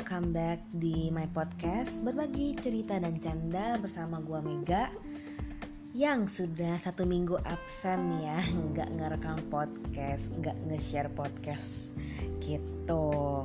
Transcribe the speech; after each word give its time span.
welcome 0.00 0.32
back 0.32 0.64
di 0.80 1.12
my 1.12 1.28
podcast 1.28 2.00
Berbagi 2.00 2.56
cerita 2.56 2.96
dan 2.96 3.12
canda 3.20 3.76
bersama 3.76 4.16
gua 4.24 4.40
Mega 4.40 4.88
Yang 5.92 6.40
sudah 6.40 6.80
satu 6.80 7.04
minggu 7.04 7.36
absen 7.44 8.24
ya 8.24 8.40
Nggak 8.72 8.96
ngerekam 8.96 9.36
podcast, 9.52 10.24
nggak 10.40 10.56
nge-share 10.72 11.12
podcast 11.12 11.92
gitu. 12.40 13.44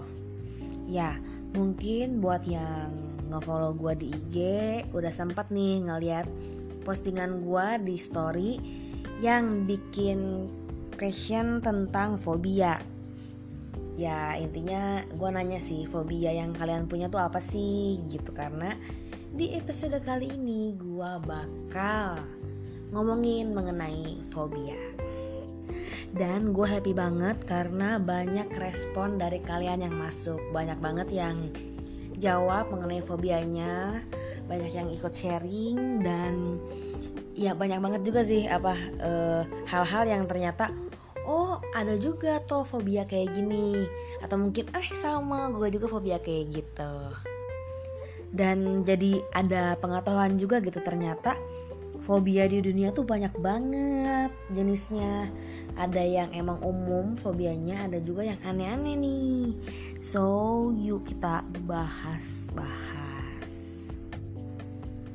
Ya 0.88 1.20
mungkin 1.60 2.24
buat 2.24 2.48
yang 2.48 2.88
nge-follow 3.36 3.76
gua 3.76 3.92
di 3.92 4.16
IG 4.16 4.40
Udah 4.96 5.12
sempat 5.12 5.52
nih 5.52 5.84
ngeliat 5.92 6.24
postingan 6.88 7.44
gua 7.44 7.76
di 7.84 8.00
story 8.00 8.64
Yang 9.20 9.76
bikin 9.76 10.48
question 10.96 11.60
tentang 11.60 12.16
fobia 12.16 12.95
ya 13.96 14.36
intinya 14.36 15.04
gue 15.08 15.30
nanya 15.32 15.60
sih 15.60 15.88
fobia 15.88 16.36
yang 16.36 16.52
kalian 16.52 16.88
punya 16.88 17.08
tuh 17.08 17.24
apa 17.24 17.40
sih? 17.40 18.00
Gitu 18.08 18.32
karena 18.36 18.76
di 19.32 19.56
episode 19.56 20.00
kali 20.04 20.32
ini 20.36 20.76
gue 20.76 21.12
bakal 21.24 22.20
ngomongin 22.92 23.52
mengenai 23.56 24.22
fobia. 24.32 24.78
Dan 26.16 26.56
gue 26.56 26.64
happy 26.64 26.96
banget 26.96 27.44
karena 27.44 28.00
banyak 28.00 28.48
respon 28.56 29.20
dari 29.20 29.44
kalian 29.44 29.84
yang 29.84 29.96
masuk. 30.00 30.40
Banyak 30.56 30.80
banget 30.80 31.12
yang 31.12 31.52
jawab 32.20 32.72
mengenai 32.72 33.04
fobianya 33.04 34.00
banyak 34.48 34.72
yang 34.72 34.88
ikut 34.88 35.12
sharing 35.12 36.00
dan 36.00 36.60
ya 37.36 37.52
banyak 37.52 37.80
banget 37.84 38.02
juga 38.08 38.24
sih 38.24 38.48
apa 38.48 38.74
eh, 39.00 39.42
hal-hal 39.68 40.04
yang 40.08 40.24
ternyata 40.24 40.72
oh 41.26 41.60
ada 41.74 41.98
juga 41.98 42.40
tuh 42.46 42.64
fobia 42.64 43.04
kayak 43.04 43.36
gini. 43.36 43.86
Atau 44.22 44.38
mungkin 44.40 44.70
eh 44.72 44.90
sama 44.98 45.50
gue 45.52 45.74
juga 45.74 45.90
fobia 45.90 46.22
kayak 46.22 46.46
gitu. 46.54 46.94
Dan 48.36 48.86
jadi 48.86 49.22
ada 49.34 49.76
pengetahuan 49.80 50.38
juga 50.38 50.60
gitu 50.62 50.80
ternyata 50.84 51.36
fobia 52.04 52.46
di 52.46 52.62
dunia 52.62 52.94
tuh 52.94 53.02
banyak 53.02 53.34
banget 53.42 54.30
jenisnya. 54.54 55.34
Ada 55.76 56.04
yang 56.06 56.30
emang 56.32 56.62
umum 56.64 57.18
fobianya 57.20 57.90
ada 57.90 58.00
juga 58.00 58.24
yang 58.24 58.40
aneh-aneh 58.46 58.96
nih. 58.96 59.58
So 60.06 60.70
yuk 60.72 61.10
kita 61.10 61.44
bahas-bahas. 61.66 63.04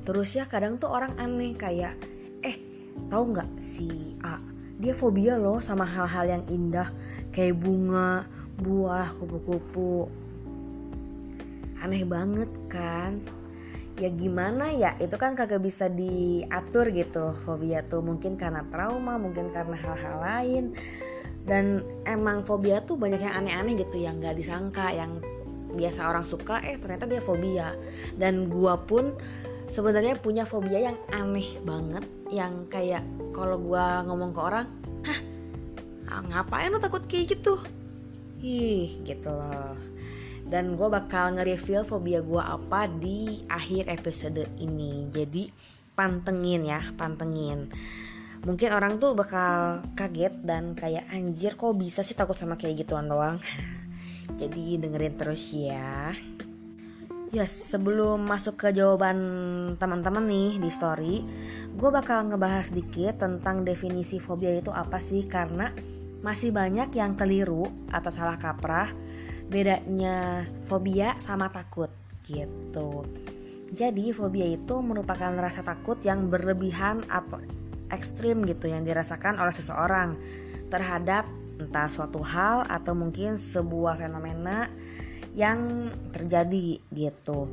Terus 0.03 0.35
ya 0.35 0.45
kadang 0.51 0.77
tuh 0.83 0.91
orang 0.91 1.15
aneh 1.17 1.55
kayak 1.55 1.95
eh 2.43 2.59
tahu 3.07 3.37
nggak 3.37 3.61
si 3.61 4.19
A 4.25 4.41
dia 4.81 4.97
fobia 4.97 5.37
loh 5.37 5.61
sama 5.61 5.85
hal-hal 5.85 6.41
yang 6.41 6.45
indah 6.49 6.89
kayak 7.37 7.61
bunga, 7.61 8.25
buah, 8.57 9.13
kupu-kupu. 9.21 10.09
Aneh 11.85 12.09
banget 12.09 12.49
kan? 12.73 13.21
Ya 14.01 14.09
gimana 14.09 14.73
ya, 14.73 14.97
itu 14.97 15.13
kan 15.21 15.37
kagak 15.37 15.61
bisa 15.61 15.93
diatur 15.93 16.89
gitu 16.97 17.37
fobia 17.45 17.85
tuh 17.85 18.01
mungkin 18.01 18.41
karena 18.41 18.65
trauma, 18.73 19.21
mungkin 19.21 19.53
karena 19.53 19.77
hal-hal 19.77 20.17
lain. 20.25 20.65
Dan 21.45 21.85
emang 22.09 22.41
fobia 22.41 22.81
tuh 22.81 22.97
banyak 22.97 23.21
yang 23.21 23.37
aneh-aneh 23.45 23.77
gitu 23.85 24.01
yang 24.01 24.17
gak 24.17 24.41
disangka, 24.41 24.93
yang 24.97 25.21
biasa 25.77 26.09
orang 26.09 26.25
suka 26.25 26.65
eh 26.65 26.81
ternyata 26.81 27.05
dia 27.05 27.21
fobia. 27.21 27.77
Dan 28.17 28.49
gua 28.49 28.81
pun 28.81 29.13
sebenarnya 29.71 30.19
punya 30.19 30.43
fobia 30.43 30.91
yang 30.91 30.99
aneh 31.15 31.63
banget 31.63 32.05
yang 32.35 32.67
kayak 32.67 33.07
kalau 33.31 33.57
gue 33.63 33.87
ngomong 34.11 34.35
ke 34.35 34.41
orang 34.43 34.67
hah 35.07 35.21
ah, 36.11 36.23
ngapain 36.27 36.75
lo 36.75 36.83
takut 36.83 37.07
kayak 37.07 37.39
gitu? 37.39 37.55
Ih 38.43 38.99
gitu 39.07 39.31
loh. 39.31 39.79
Dan 40.51 40.75
gue 40.75 40.89
bakal 40.91 41.39
nge-reveal 41.39 41.87
fobia 41.87 42.19
gue 42.19 42.43
apa 42.43 42.91
di 42.91 43.47
akhir 43.47 43.87
episode 43.87 44.51
ini. 44.59 45.07
Jadi 45.15 45.47
pantengin 45.95 46.67
ya 46.67 46.83
pantengin. 46.99 47.71
Mungkin 48.43 48.73
orang 48.75 48.99
tuh 48.99 49.15
bakal 49.15 49.85
kaget 49.95 50.43
dan 50.43 50.75
kayak 50.75 51.07
anjir 51.13 51.55
kok 51.55 51.77
bisa 51.77 52.03
sih 52.03 52.19
takut 52.19 52.35
sama 52.35 52.59
kayak 52.59 52.83
gituan 52.83 53.07
doang? 53.07 53.39
Jadi 54.41 54.83
dengerin 54.83 55.15
terus 55.15 55.53
ya 55.55 56.17
Yes, 57.31 57.55
sebelum 57.55 58.27
masuk 58.27 58.59
ke 58.59 58.75
jawaban 58.75 59.19
teman-teman 59.79 60.27
nih 60.27 60.59
di 60.59 60.67
story, 60.67 61.23
gue 61.79 61.91
bakal 61.95 62.27
ngebahas 62.27 62.75
dikit 62.75 63.23
tentang 63.23 63.63
definisi 63.63 64.19
fobia 64.19 64.51
itu 64.51 64.75
apa 64.75 64.99
sih 64.99 65.31
karena 65.31 65.71
masih 66.27 66.51
banyak 66.51 66.91
yang 66.91 67.15
keliru 67.15 67.71
atau 67.95 68.11
salah 68.11 68.35
kaprah 68.35 68.91
bedanya 69.47 70.43
fobia 70.67 71.15
sama 71.23 71.55
takut 71.55 71.95
gitu. 72.27 73.07
Jadi 73.71 74.11
fobia 74.11 74.51
itu 74.51 74.83
merupakan 74.83 75.31
rasa 75.39 75.63
takut 75.63 76.03
yang 76.03 76.27
berlebihan 76.35 77.07
atau 77.07 77.39
ekstrim 77.95 78.43
gitu 78.43 78.67
yang 78.67 78.83
dirasakan 78.83 79.39
oleh 79.39 79.55
seseorang 79.55 80.19
terhadap 80.67 81.31
entah 81.63 81.87
suatu 81.87 82.27
hal 82.27 82.67
atau 82.67 82.91
mungkin 82.99 83.39
sebuah 83.39 84.03
fenomena 84.03 84.67
yang 85.35 85.91
terjadi 86.11 86.83
gitu. 86.91 87.47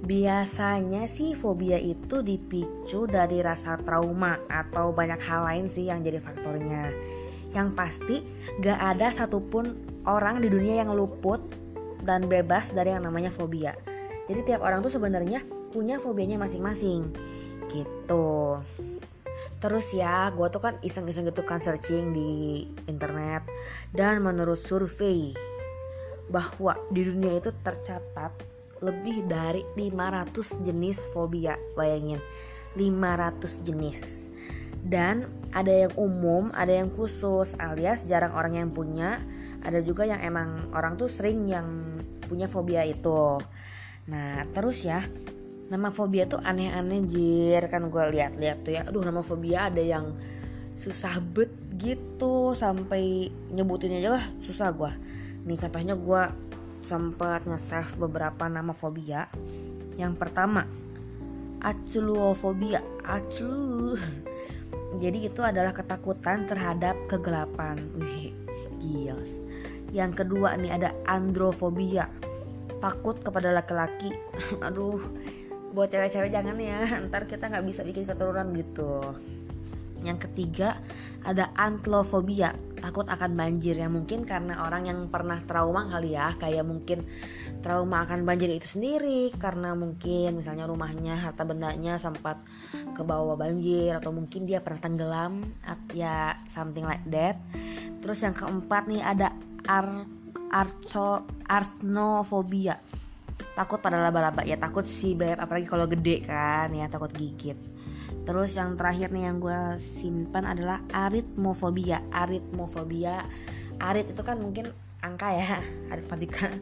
Biasanya 0.00 1.04
sih 1.06 1.36
fobia 1.36 1.76
itu 1.76 2.24
dipicu 2.24 3.04
dari 3.04 3.44
rasa 3.44 3.76
trauma 3.76 4.40
atau 4.48 4.96
banyak 4.96 5.20
hal 5.20 5.44
lain 5.44 5.66
sih 5.68 5.92
yang 5.92 6.00
jadi 6.00 6.18
faktornya. 6.18 6.88
Yang 7.52 7.68
pasti 7.76 8.16
gak 8.64 8.80
ada 8.96 9.12
satupun 9.12 9.76
orang 10.08 10.40
di 10.40 10.48
dunia 10.48 10.80
yang 10.80 10.96
luput 10.96 11.42
dan 12.00 12.24
bebas 12.26 12.72
dari 12.72 12.96
yang 12.96 13.04
namanya 13.04 13.28
fobia. 13.28 13.76
Jadi 14.24 14.40
tiap 14.46 14.64
orang 14.64 14.80
tuh 14.80 14.94
sebenarnya 14.94 15.44
punya 15.70 16.00
fobianya 16.00 16.40
masing-masing 16.40 17.12
gitu. 17.68 18.58
Terus 19.60 19.92
ya, 19.92 20.32
gue 20.32 20.48
tuh 20.48 20.62
kan 20.64 20.74
iseng-iseng 20.80 21.28
gitu 21.28 21.44
kan 21.44 21.60
searching 21.60 22.16
di 22.16 22.64
internet 22.88 23.44
dan 23.92 24.24
menurut 24.24 24.56
survei 24.56 25.36
bahwa 26.30 26.78
di 26.94 27.02
dunia 27.04 27.42
itu 27.42 27.50
tercatat 27.60 28.32
lebih 28.80 29.26
dari 29.28 29.66
500 29.76 30.64
jenis 30.64 31.02
fobia. 31.12 31.58
Bayangin, 31.76 32.22
500 32.78 33.66
jenis. 33.66 34.30
Dan 34.80 35.28
ada 35.52 35.68
yang 35.68 35.92
umum, 36.00 36.48
ada 36.56 36.72
yang 36.72 36.88
khusus 36.94 37.52
alias 37.60 38.08
jarang 38.08 38.32
orang 38.32 38.56
yang 38.56 38.70
punya, 38.72 39.20
ada 39.60 39.84
juga 39.84 40.08
yang 40.08 40.24
emang 40.24 40.72
orang 40.72 40.96
tuh 40.96 41.10
sering 41.10 41.44
yang 41.50 42.00
punya 42.24 42.48
fobia 42.48 42.86
itu. 42.88 43.42
Nah, 44.08 44.48
terus 44.56 44.86
ya, 44.86 45.04
nama 45.68 45.92
fobia 45.92 46.24
tuh 46.24 46.40
aneh-aneh 46.40 47.04
jir 47.04 47.60
kan 47.68 47.92
gue 47.92 48.04
lihat-lihat 48.16 48.58
tuh 48.64 48.72
ya. 48.72 48.82
Aduh, 48.88 49.04
nama 49.04 49.20
fobia 49.20 49.68
ada 49.68 49.84
yang 49.84 50.16
susah 50.80 51.20
bet 51.20 51.52
gitu 51.76 52.56
sampai 52.56 53.28
nyebutinnya 53.52 54.00
aja 54.00 54.10
lah 54.16 54.24
susah 54.40 54.72
gue 54.72 54.92
Nih 55.44 55.56
contohnya 55.56 55.94
gue 55.96 56.22
sempat 56.84 57.44
nge-save 57.44 57.96
beberapa 58.00 58.48
nama 58.48 58.72
fobia. 58.72 59.28
Yang 59.96 60.14
pertama, 60.16 60.64
acluofobia. 61.60 62.80
Aclu. 63.04 63.96
Jadi 65.02 65.30
itu 65.30 65.40
adalah 65.44 65.70
ketakutan 65.70 66.48
terhadap 66.48 66.96
kegelapan. 67.06 67.78
Wih, 67.96 68.34
gila. 68.82 69.16
Yang 69.90 70.24
kedua 70.24 70.58
nih 70.58 70.72
ada 70.74 70.90
androfobia. 71.06 72.10
Takut 72.80 73.20
kepada 73.20 73.52
laki-laki. 73.52 74.10
Aduh, 74.66 74.98
buat 75.76 75.90
cewek-cewek 75.90 76.32
jangan 76.32 76.56
ya. 76.58 76.80
Ntar 77.06 77.28
kita 77.30 77.50
nggak 77.50 77.66
bisa 77.66 77.86
bikin 77.86 78.06
keturunan 78.08 78.50
gitu. 78.56 79.14
Yang 80.00 80.30
ketiga 80.30 80.80
ada 81.28 81.52
antlofobia, 81.60 82.56
takut 82.80 83.06
akan 83.06 83.36
banjir 83.36 83.76
ya. 83.76 83.86
Mungkin 83.86 84.24
karena 84.24 84.64
orang 84.64 84.88
yang 84.88 84.98
pernah 85.12 85.38
trauma 85.44 85.86
kali 85.86 86.16
ya, 86.16 86.34
kayak 86.40 86.64
mungkin 86.64 87.04
trauma 87.60 88.08
akan 88.08 88.24
banjir 88.24 88.50
itu 88.50 88.80
sendiri. 88.80 89.30
Karena 89.36 89.76
mungkin 89.76 90.40
misalnya 90.40 90.64
rumahnya 90.66 91.20
harta 91.20 91.44
bendanya 91.44 92.00
sempat 92.00 92.40
ke 92.96 93.02
bawah 93.04 93.36
banjir. 93.36 94.00
Atau 94.00 94.10
mungkin 94.10 94.48
dia 94.48 94.64
pernah 94.64 94.80
tenggelam 94.80 95.44
ya 95.92 96.34
something 96.48 96.88
like 96.88 97.04
that. 97.12 97.36
Terus 98.00 98.24
yang 98.24 98.34
keempat 98.34 98.88
nih 98.88 99.04
ada 99.04 99.36
ar 99.68 100.08
arco 100.50 101.28
arnofobia 101.46 102.80
takut 103.54 103.78
pada 103.78 104.00
laba-laba. 104.00 104.42
Ya 104.42 104.56
takut 104.56 104.88
si 104.88 105.14
beb. 105.14 105.38
Apalagi 105.38 105.68
kalau 105.68 105.84
gede 105.86 106.24
kan 106.26 106.72
ya 106.72 106.88
takut 106.88 107.12
gigit 107.12 107.79
Terus 108.24 108.50
yang 108.54 108.76
terakhir 108.76 109.10
nih 109.10 109.24
yang 109.26 109.40
gue 109.40 109.80
simpan 109.80 110.44
adalah 110.46 110.84
aritmofobia. 110.92 112.04
Aritmofobia, 112.12 113.24
arit 113.80 114.12
itu 114.12 114.22
kan 114.22 114.38
mungkin 114.38 114.70
angka 115.00 115.28
ya, 115.32 115.58
aritmatika. 115.92 116.52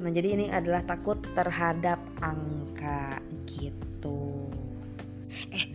Nah 0.00 0.10
jadi 0.10 0.34
ini 0.34 0.46
adalah 0.50 0.82
takut 0.82 1.20
terhadap 1.36 2.00
angka 2.18 3.20
gitu. 3.46 4.50
Eh, 5.52 5.66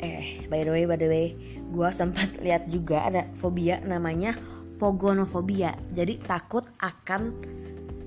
eh, 0.00 0.26
by 0.48 0.64
the 0.64 0.72
way, 0.72 0.84
by 0.88 0.98
the 0.98 1.06
way, 1.06 1.26
gue 1.70 1.88
sempat 1.92 2.40
lihat 2.40 2.66
juga 2.72 3.04
ada 3.06 3.28
fobia 3.36 3.78
namanya 3.84 4.34
pogonofobia. 4.80 5.76
Jadi 5.92 6.18
takut 6.24 6.64
akan 6.80 7.36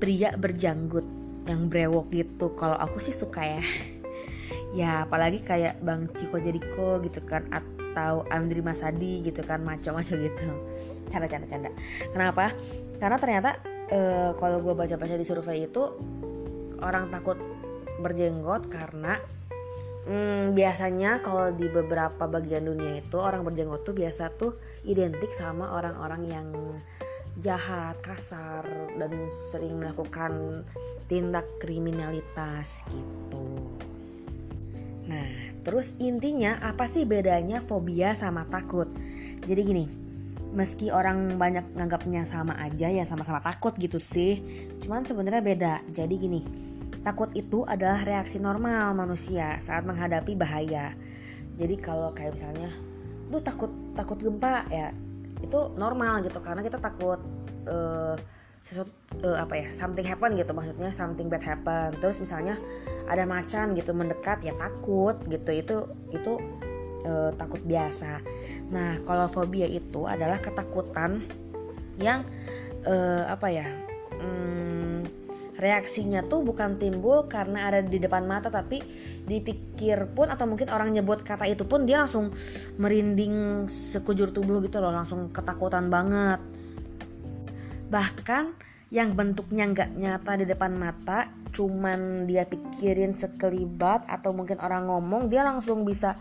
pria 0.02 0.34
berjanggut. 0.36 1.06
yang 1.44 1.68
brewok 1.68 2.08
gitu 2.16 2.56
kalau 2.56 2.80
aku 2.80 3.04
sih 3.04 3.12
suka 3.12 3.44
ya 3.44 3.64
ya 4.74 5.06
apalagi 5.06 5.46
kayak 5.46 5.80
Bang 5.86 6.10
Ciko 6.18 6.42
Jeriko 6.42 6.98
gitu 7.06 7.22
kan 7.24 7.46
atau 7.54 8.26
Andri 8.34 8.66
Masadi 8.66 9.22
gitu 9.22 9.46
kan 9.46 9.62
macam-macam 9.62 10.16
gitu. 10.18 10.48
Canda 11.14 11.30
canda 11.30 11.46
canda 11.46 11.70
kenapa? 12.10 12.52
Karena 12.98 13.18
ternyata 13.22 13.62
uh, 13.94 14.34
kalau 14.38 14.58
gue 14.66 14.74
baca-baca 14.74 15.14
di 15.14 15.26
survei 15.26 15.70
itu 15.70 15.84
orang 16.82 17.14
takut 17.14 17.38
berjenggot 18.02 18.68
karena 18.68 19.22
hmm, 20.10 20.58
biasanya 20.58 21.22
kalau 21.22 21.54
di 21.54 21.70
beberapa 21.70 22.26
bagian 22.28 22.68
dunia 22.68 23.00
itu 23.00 23.16
orang 23.22 23.46
berjenggot 23.46 23.86
tuh 23.86 23.96
biasa 23.96 24.34
tuh 24.36 24.58
identik 24.84 25.30
sama 25.32 25.78
orang-orang 25.78 26.24
yang 26.28 26.48
jahat, 27.42 27.98
kasar 28.06 28.66
dan 28.98 29.26
sering 29.50 29.82
melakukan 29.82 30.62
tindak 31.10 31.46
kriminalitas 31.58 32.86
gitu. 32.94 33.46
Nah, 35.04 35.28
terus 35.68 35.92
intinya 36.00 36.60
apa 36.64 36.88
sih 36.88 37.04
bedanya 37.04 37.60
fobia 37.60 38.16
sama 38.16 38.48
takut? 38.48 38.88
Jadi 39.44 39.62
gini, 39.64 39.86
meski 40.56 40.94
orang 40.94 41.36
banyak 41.36 41.76
nganggapnya 41.76 42.24
sama 42.24 42.56
aja 42.60 42.88
ya 42.88 43.04
sama-sama 43.04 43.44
takut 43.44 43.76
gitu 43.76 44.00
sih. 44.00 44.40
Cuman 44.80 45.04
sebenarnya 45.04 45.44
beda. 45.44 45.74
Jadi 45.92 46.16
gini, 46.16 46.42
takut 47.04 47.30
itu 47.36 47.68
adalah 47.68 48.02
reaksi 48.08 48.40
normal 48.40 48.96
manusia 48.96 49.60
saat 49.60 49.84
menghadapi 49.84 50.40
bahaya. 50.40 50.96
Jadi 51.60 51.76
kalau 51.78 52.16
kayak 52.16 52.40
misalnya, 52.40 52.72
tuh 53.30 53.42
takut 53.44 53.72
takut 53.94 54.18
gempa 54.22 54.66
ya 54.70 54.94
itu 55.44 55.60
normal 55.76 56.24
gitu 56.24 56.40
karena 56.40 56.64
kita 56.64 56.80
takut 56.80 57.20
uh, 57.68 58.16
sesuatu 58.64 58.96
uh, 59.28 59.44
apa 59.44 59.60
ya 59.60 59.68
something 59.76 60.08
happen 60.08 60.40
gitu 60.40 60.56
maksudnya 60.56 60.96
something 60.96 61.28
bad 61.28 61.44
happen. 61.44 61.94
Terus 62.00 62.18
misalnya 62.24 62.56
ada 63.12 63.28
macan 63.28 63.76
gitu 63.76 63.92
mendekat 63.92 64.40
ya 64.42 64.56
takut 64.56 65.20
gitu. 65.28 65.52
Itu 65.52 65.76
itu 66.16 66.34
uh, 67.04 67.36
takut 67.36 67.60
biasa. 67.68 68.24
Nah 68.72 69.04
kalau 69.04 69.28
fobia 69.28 69.68
itu 69.68 70.08
adalah 70.08 70.40
ketakutan 70.40 71.28
yang 72.00 72.26
uh, 72.88 73.30
apa 73.30 73.48
ya 73.54 73.68
hmm, 74.18 75.06
reaksinya 75.60 76.26
tuh 76.26 76.42
bukan 76.42 76.82
timbul 76.82 77.30
karena 77.30 77.70
ada 77.70 77.80
di 77.86 78.02
depan 78.02 78.26
mata 78.26 78.50
tapi 78.50 78.82
dipikir 79.30 80.10
pun 80.12 80.28
atau 80.28 80.50
mungkin 80.50 80.74
orang 80.74 80.90
nyebut 80.92 81.22
kata 81.22 81.46
itu 81.46 81.64
pun 81.64 81.86
dia 81.86 82.04
langsung 82.04 82.34
merinding 82.82 83.68
sekujur 83.70 84.34
tubuh 84.34 84.60
gitu 84.66 84.82
loh 84.82 84.92
langsung 84.92 85.30
ketakutan 85.30 85.88
banget 85.94 86.42
bahkan 87.94 88.58
yang 88.90 89.14
bentuknya 89.14 89.70
nggak 89.70 89.94
nyata 89.94 90.42
di 90.42 90.46
depan 90.50 90.74
mata 90.74 91.30
cuman 91.54 92.26
dia 92.26 92.50
pikirin 92.50 93.14
sekelibat 93.14 94.10
atau 94.10 94.34
mungkin 94.34 94.58
orang 94.58 94.90
ngomong 94.90 95.30
dia 95.30 95.46
langsung 95.46 95.86
bisa 95.86 96.18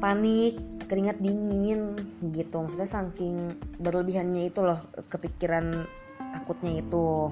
panik 0.00 0.56
keringat 0.88 1.20
dingin 1.20 2.00
gitu. 2.32 2.64
Maksudnya 2.64 2.88
saking 2.88 3.60
berlebihannya 3.76 4.48
itu 4.48 4.64
loh 4.64 4.80
kepikiran 5.12 5.84
takutnya 6.32 6.80
itu. 6.80 7.28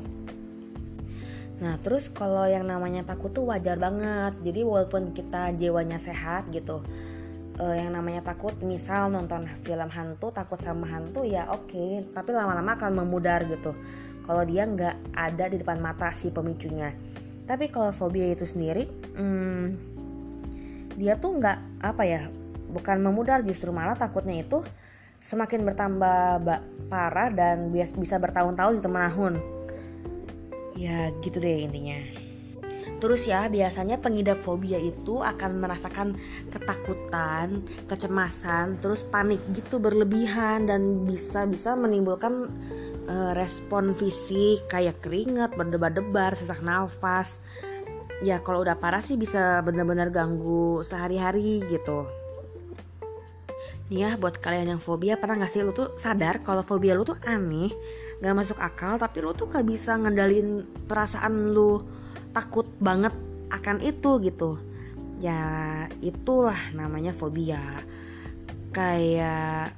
Nah 1.64 1.80
terus 1.80 2.12
kalau 2.12 2.44
yang 2.44 2.68
namanya 2.68 3.00
takut 3.08 3.32
tuh 3.32 3.48
wajar 3.48 3.80
banget. 3.80 4.36
Jadi 4.44 4.60
walaupun 4.60 5.16
kita 5.16 5.56
jiwanya 5.56 5.96
sehat 5.96 6.52
gitu 6.52 6.84
uh, 7.60 7.74
yang 7.76 7.92
namanya 7.92 8.22
takut 8.22 8.56
misal 8.62 9.08
nonton 9.08 9.48
film 9.64 9.88
hantu 9.92 10.32
takut 10.32 10.60
sama 10.60 10.86
hantu 10.88 11.24
ya 11.24 11.48
oke. 11.52 11.72
Okay, 11.72 12.04
tapi 12.12 12.32
lama-lama 12.32 12.76
akan 12.76 13.04
memudar 13.04 13.44
gitu. 13.48 13.76
Kalau 14.24 14.42
dia 14.42 14.66
nggak 14.66 15.14
ada 15.14 15.44
di 15.46 15.56
depan 15.62 15.78
mata 15.78 16.10
si 16.10 16.34
pemicunya. 16.34 16.92
Tapi 17.46 17.70
kalau 17.70 17.94
fobia 17.94 18.26
itu 18.26 18.42
sendiri 18.42 18.90
hmm, 19.14 19.64
dia 20.98 21.14
tuh 21.20 21.38
nggak 21.38 21.84
apa 21.84 22.02
ya 22.02 22.22
bukan 22.72 22.98
memudar 22.98 23.46
justru 23.46 23.70
malah 23.70 23.94
takutnya 23.94 24.42
itu 24.42 24.64
semakin 25.22 25.64
bertambah 25.64 26.42
parah 26.90 27.28
dan 27.32 27.70
bisa 27.72 28.18
bertahun-tahun 28.20 28.82
itu 28.82 28.88
menahun 28.90 29.34
ya 30.76 31.08
gitu 31.24 31.40
deh 31.40 31.64
intinya 31.64 32.25
Terus 32.96 33.28
ya, 33.28 33.44
biasanya 33.52 34.00
pengidap 34.00 34.40
fobia 34.40 34.80
itu 34.80 35.20
akan 35.20 35.60
merasakan 35.60 36.16
ketakutan, 36.48 37.60
kecemasan, 37.84 38.80
terus 38.80 39.04
panik 39.04 39.40
gitu 39.52 39.76
berlebihan 39.76 40.64
dan 40.64 41.04
bisa-bisa 41.04 41.76
menimbulkan 41.76 42.48
uh, 43.04 43.32
respon 43.36 43.92
fisik 43.92 44.64
kayak 44.72 45.04
keringat, 45.04 45.52
berdebar-debar, 45.54 46.32
sesak 46.32 46.64
nafas. 46.64 47.44
Ya 48.24 48.40
kalau 48.40 48.64
udah 48.64 48.80
parah 48.80 49.04
sih 49.04 49.20
bisa 49.20 49.60
benar-benar 49.60 50.08
ganggu 50.08 50.80
sehari-hari 50.80 51.60
gitu. 51.68 52.08
Nih 53.92 54.02
ya 54.02 54.10
buat 54.16 54.40
kalian 54.40 54.72
yang 54.72 54.82
fobia 54.82 55.14
pernah 55.20 55.44
gak 55.44 55.52
sih 55.52 55.62
lu 55.62 55.70
tuh 55.70 55.94
sadar 56.00 56.42
kalau 56.42 56.64
fobia 56.64 56.96
lu 56.96 57.04
tuh 57.04 57.20
aneh, 57.22 57.70
gak 58.24 58.34
masuk 58.34 58.58
akal 58.58 58.96
tapi 58.96 59.20
lu 59.20 59.36
tuh 59.36 59.52
gak 59.52 59.62
bisa 59.62 59.94
ngendalin 60.00 60.64
perasaan 60.88 61.52
lu 61.52 61.84
takut 62.36 62.68
banget 62.76 63.16
akan 63.48 63.80
itu 63.80 64.20
gitu. 64.20 64.60
Ya 65.24 65.40
itulah 66.04 66.60
namanya 66.76 67.16
fobia. 67.16 67.80
Kayak 68.76 69.72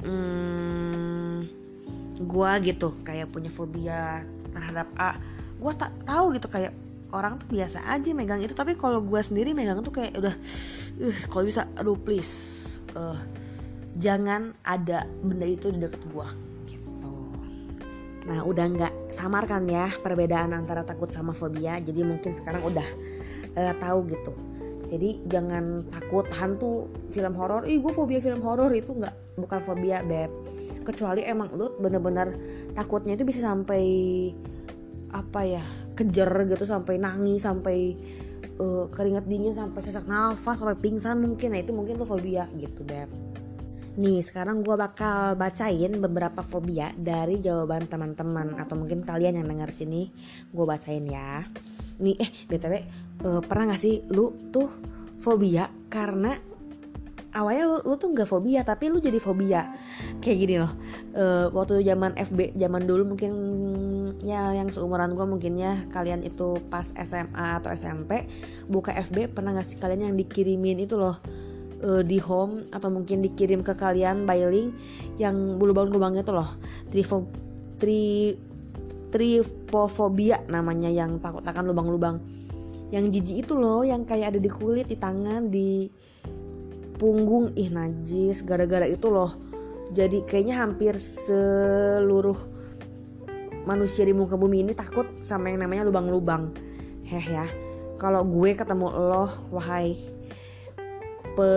hmm, 0.00 1.44
gua 2.24 2.56
gitu 2.64 2.96
kayak 3.04 3.28
punya 3.28 3.52
fobia 3.52 4.24
terhadap 4.56 4.88
A. 4.96 5.20
Gua 5.60 5.76
tak 5.76 5.92
tahu 6.08 6.32
gitu 6.32 6.48
kayak 6.48 6.72
orang 7.12 7.36
tuh 7.36 7.52
biasa 7.52 7.84
aja 7.92 8.16
megang 8.16 8.40
itu. 8.40 8.56
Tapi 8.56 8.72
kalau 8.80 9.04
gua 9.04 9.20
sendiri 9.20 9.52
megang 9.52 9.84
tuh 9.84 9.92
kayak 9.92 10.16
udah 10.16 10.32
uh, 11.04 11.18
kalau 11.28 11.44
bisa 11.44 11.68
aduh 11.76 12.00
please 12.00 12.64
uh, 12.96 13.20
jangan 14.00 14.56
ada 14.64 15.04
benda 15.20 15.44
itu 15.44 15.68
di 15.68 15.80
dekat 15.84 16.00
gua 16.08 16.28
Nah 18.26 18.42
udah 18.42 18.66
nggak 18.66 18.94
samarkan 19.14 19.70
ya 19.70 19.88
perbedaan 20.02 20.50
antara 20.52 20.82
takut 20.82 21.08
sama 21.14 21.30
fobia. 21.30 21.78
Jadi 21.78 22.02
mungkin 22.02 22.34
sekarang 22.34 22.62
udah 22.66 22.86
uh, 23.54 23.74
tahu 23.78 23.98
gitu. 24.10 24.32
Jadi 24.86 25.26
jangan 25.26 25.86
takut 25.90 26.26
hantu 26.34 26.90
film 27.10 27.34
horor. 27.34 27.66
Ih 27.66 27.78
gue 27.82 27.92
fobia 27.94 28.22
film 28.22 28.42
horor 28.42 28.70
itu 28.74 28.94
nggak 28.94 29.38
bukan 29.38 29.60
fobia 29.62 30.02
beb. 30.02 30.30
Kecuali 30.86 31.26
emang 31.26 31.50
lu 31.54 31.74
bener-bener 31.78 32.38
takutnya 32.74 33.18
itu 33.18 33.26
bisa 33.26 33.42
sampai 33.42 33.82
apa 35.10 35.40
ya 35.46 35.64
kejer 35.96 36.28
gitu 36.50 36.68
sampai 36.68 37.00
nangis 37.00 37.46
sampai 37.46 37.96
uh, 38.60 38.86
keringat 38.92 39.24
dingin 39.24 39.54
sampai 39.54 39.80
sesak 39.80 40.04
nafas 40.04 40.60
sampai 40.60 40.76
pingsan 40.76 41.18
mungkin 41.24 41.56
nah 41.56 41.60
itu 41.62 41.72
mungkin 41.72 41.98
tuh 41.98 42.06
fobia 42.06 42.46
gitu 42.54 42.86
beb. 42.86 43.10
Nih 43.96 44.20
sekarang 44.20 44.60
gue 44.60 44.76
bakal 44.76 45.40
bacain 45.40 45.88
beberapa 45.96 46.44
fobia 46.44 46.92
dari 46.92 47.40
jawaban 47.40 47.88
teman-teman 47.88 48.60
atau 48.60 48.76
mungkin 48.76 49.00
kalian 49.00 49.40
yang 49.40 49.48
dengar 49.48 49.72
sini. 49.72 50.12
Gue 50.52 50.68
bacain 50.68 51.04
ya. 51.08 51.48
Nih 51.96 52.20
eh 52.20 52.30
btw 52.44 52.74
uh, 52.76 52.80
eh, 52.80 53.40
pernah 53.40 53.72
gak 53.72 53.80
sih 53.80 54.04
lu 54.12 54.52
tuh 54.52 54.68
fobia 55.16 55.72
karena 55.88 56.36
awalnya 57.32 57.64
lu, 57.72 57.78
lu 57.88 57.94
tuh 57.96 58.12
nggak 58.12 58.28
fobia 58.28 58.60
tapi 58.68 58.92
lu 58.92 59.00
jadi 59.00 59.16
fobia? 59.16 59.72
Kayak 60.20 60.38
gini 60.44 60.54
loh 60.60 60.72
uh, 61.16 61.48
waktu 61.56 61.80
zaman 61.80 62.20
FB 62.20 62.52
zaman 62.52 62.82
dulu 62.84 63.16
mungkin 63.16 63.32
ya 64.24 64.52
yang 64.52 64.68
seumuran 64.68 65.16
gue 65.16 65.24
mungkin 65.24 65.56
ya 65.56 65.88
kalian 65.88 66.20
itu 66.20 66.60
pas 66.68 66.84
SMA 66.84 67.60
atau 67.60 67.72
SMP 67.72 68.28
buka 68.68 68.92
FB 68.92 69.32
pernah 69.32 69.56
nggak 69.56 69.66
sih 69.72 69.80
kalian 69.80 70.12
yang 70.12 70.16
dikirimin 70.16 70.84
itu 70.84 71.00
loh 71.00 71.20
uh, 71.82 72.02
di 72.04 72.20
home 72.20 72.68
atau 72.72 72.88
mungkin 72.88 73.20
dikirim 73.24 73.60
ke 73.60 73.76
kalian 73.76 74.24
by 74.24 74.46
link 74.48 74.76
yang 75.20 75.60
bulu 75.60 75.72
lubang-lubangnya 75.72 76.22
tuh 76.22 76.40
loh. 76.40 76.50
Trifo 76.88 77.28
tri 77.76 78.32
trifofobia 79.12 80.44
namanya 80.48 80.88
yang 80.88 81.20
takut 81.20 81.44
akan 81.44 81.72
lubang-lubang. 81.72 82.20
Yang 82.94 83.18
jijik 83.18 83.36
itu 83.48 83.54
loh 83.58 83.82
yang 83.82 84.06
kayak 84.06 84.36
ada 84.36 84.40
di 84.40 84.50
kulit 84.50 84.86
di 84.86 84.96
tangan 84.96 85.50
di 85.50 85.90
punggung. 86.96 87.52
Ih 87.58 87.72
najis 87.72 88.46
gara-gara 88.46 88.86
itu 88.86 89.08
loh. 89.10 89.34
Jadi 89.90 90.26
kayaknya 90.26 90.66
hampir 90.66 90.98
seluruh 90.98 92.36
manusia 93.66 94.06
di 94.06 94.14
muka 94.14 94.38
bumi 94.38 94.62
ini 94.62 94.72
takut 94.74 95.06
sama 95.26 95.50
yang 95.50 95.62
namanya 95.66 95.86
lubang-lubang. 95.86 96.54
Heh 97.06 97.22
ya 97.22 97.46
kalau 97.96 98.22
gue 98.28 98.52
ketemu 98.52 98.92
lo 98.92 99.26
wahai 99.50 99.96
pe 101.36 101.50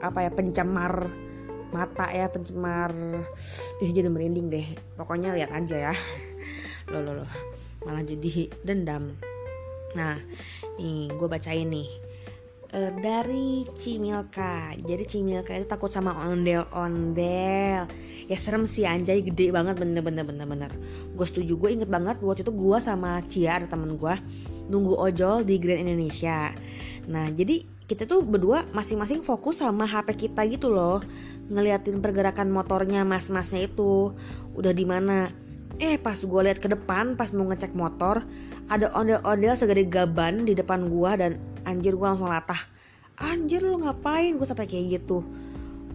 apa 0.00 0.18
ya 0.24 0.30
pencemar 0.32 1.06
mata 1.72 2.10
ya 2.12 2.28
pencemar 2.28 2.92
ih 3.80 3.90
jadi 3.92 4.08
merinding 4.08 4.48
deh. 4.52 4.66
Pokoknya 4.96 5.36
lihat 5.36 5.52
aja 5.52 5.92
ya. 5.92 5.94
Lo 6.92 7.00
lo 7.00 7.22
lo 7.22 7.26
malah 7.84 8.04
jadi 8.04 8.48
dendam. 8.64 9.16
Nah 9.96 10.16
nih 10.80 11.12
gue 11.12 11.28
bacain 11.28 11.68
nih. 11.68 11.88
Uh, 12.72 12.88
dari 13.04 13.68
Cimilka. 13.76 14.72
Jadi 14.80 15.04
Cimilka 15.04 15.52
itu 15.52 15.68
takut 15.68 15.92
sama 15.92 16.16
ondel-ondel 16.24 17.84
ya 18.28 18.36
serem 18.40 18.64
sih 18.64 18.88
anjay. 18.88 19.20
Gede 19.20 19.52
banget. 19.52 19.76
Bener-bener 19.76 20.24
bener-bener 20.24 20.72
gue 21.12 21.26
setuju. 21.28 21.56
Gue 21.60 21.76
inget 21.76 21.92
banget 21.92 22.20
waktu 22.24 22.44
itu 22.44 22.52
gue 22.52 22.78
sama 22.80 23.20
Cia 23.28 23.60
ada 23.60 23.68
temen 23.68 23.96
gue 23.96 24.14
nunggu 24.72 24.96
ojol 24.96 25.44
di 25.44 25.60
Grand 25.60 25.84
Indonesia. 25.84 26.52
Nah 27.08 27.28
jadi 27.32 27.71
kita 27.90 28.06
tuh 28.06 28.22
berdua 28.22 28.62
masing-masing 28.70 29.20
fokus 29.26 29.60
sama 29.60 29.84
HP 29.84 30.28
kita 30.28 30.46
gitu 30.46 30.70
loh. 30.70 31.02
Ngeliatin 31.50 31.98
pergerakan 31.98 32.48
motornya 32.48 33.02
mas-masnya 33.02 33.66
itu 33.66 34.14
udah 34.54 34.72
di 34.72 34.86
mana. 34.86 35.34
Eh 35.82 35.98
pas 35.98 36.14
gue 36.14 36.40
lihat 36.46 36.62
ke 36.62 36.70
depan 36.70 37.18
pas 37.18 37.32
mau 37.34 37.48
ngecek 37.48 37.74
motor 37.74 38.22
ada 38.70 38.92
ondel-ondel 38.94 39.58
segede 39.58 39.88
gaban 39.90 40.46
di 40.46 40.54
depan 40.54 40.86
gue 40.86 41.10
dan 41.18 41.32
anjir 41.66 41.98
gue 41.98 42.06
langsung 42.06 42.30
latah. 42.30 42.58
Anjir 43.18 43.66
lu 43.66 43.82
ngapain? 43.82 44.34
Gue 44.38 44.46
sampai 44.46 44.70
kayak 44.70 45.02
gitu. 45.02 45.26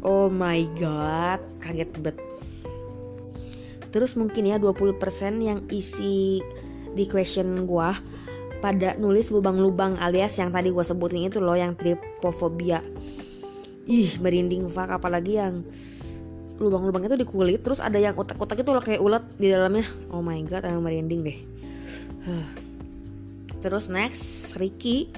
Oh 0.03 0.29
my 0.29 0.61
god 0.77 1.41
kaget 1.63 1.89
bet. 2.03 2.17
Terus 3.89 4.13
mungkin 4.19 4.45
ya 4.45 4.59
20% 4.59 4.99
yang 5.41 5.63
isi 5.71 6.43
di 6.93 7.05
question 7.09 7.65
gue 7.65 7.89
pada 8.57 8.97
nulis 8.97 9.29
lubang-lubang 9.29 9.97
alias 10.01 10.37
yang 10.41 10.49
tadi 10.49 10.73
gue 10.73 10.85
sebutin 10.85 11.29
itu 11.29 11.37
loh 11.37 11.55
yang 11.55 11.77
tripofobia 11.77 12.81
ih 13.87 14.19
merinding 14.19 14.67
fuck. 14.67 14.91
Apalagi 14.91 15.39
yang 15.39 15.63
lubang-lubang 16.59 17.07
itu 17.07 17.15
di 17.15 17.25
kulit 17.25 17.63
terus 17.63 17.79
ada 17.79 17.97
yang 17.97 18.13
otak-otak 18.13 18.59
itu 18.61 18.69
loh 18.69 18.83
kayak 18.83 19.01
ulat 19.01 19.23
di 19.39 19.47
dalamnya. 19.49 19.87
Oh 20.11 20.19
my 20.19 20.37
god 20.45 20.67
yang 20.67 20.83
merinding 20.83 21.23
deh. 21.23 21.39
Terus 23.63 23.87
next 23.89 24.53
Ricky. 24.59 25.09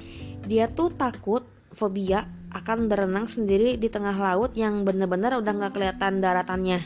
Dia 0.45 0.71
tuh 0.71 0.93
takut 0.95 1.43
fobia 1.75 2.23
akan 2.49 2.89
berenang 2.89 3.27
sendiri 3.27 3.75
di 3.75 3.91
tengah 3.91 4.15
laut 4.15 4.55
yang 4.55 4.87
bener-bener 4.87 5.35
udah 5.37 5.53
nggak 5.53 5.73
kelihatan 5.75 6.23
daratannya. 6.23 6.79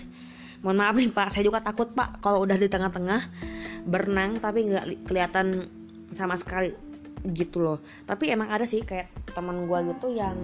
Mohon 0.63 0.77
maaf 0.79 0.95
nih 0.95 1.11
pak. 1.11 1.27
Saya 1.35 1.43
juga 1.45 1.59
takut 1.59 1.91
pak 1.91 2.23
kalau 2.23 2.41
udah 2.43 2.55
di 2.55 2.71
tengah-tengah 2.71 3.21
berenang 3.83 4.39
tapi 4.39 4.71
nggak 4.71 5.07
kelihatan 5.07 5.67
sama 6.15 6.39
sekali 6.39 6.73
gitu 7.31 7.63
loh. 7.63 7.79
Tapi 8.03 8.33
emang 8.33 8.51
ada 8.51 8.67
sih 8.67 8.83
kayak 8.83 9.31
teman 9.31 9.63
gue 9.69 9.79
gitu 9.95 10.07
yang 10.11 10.35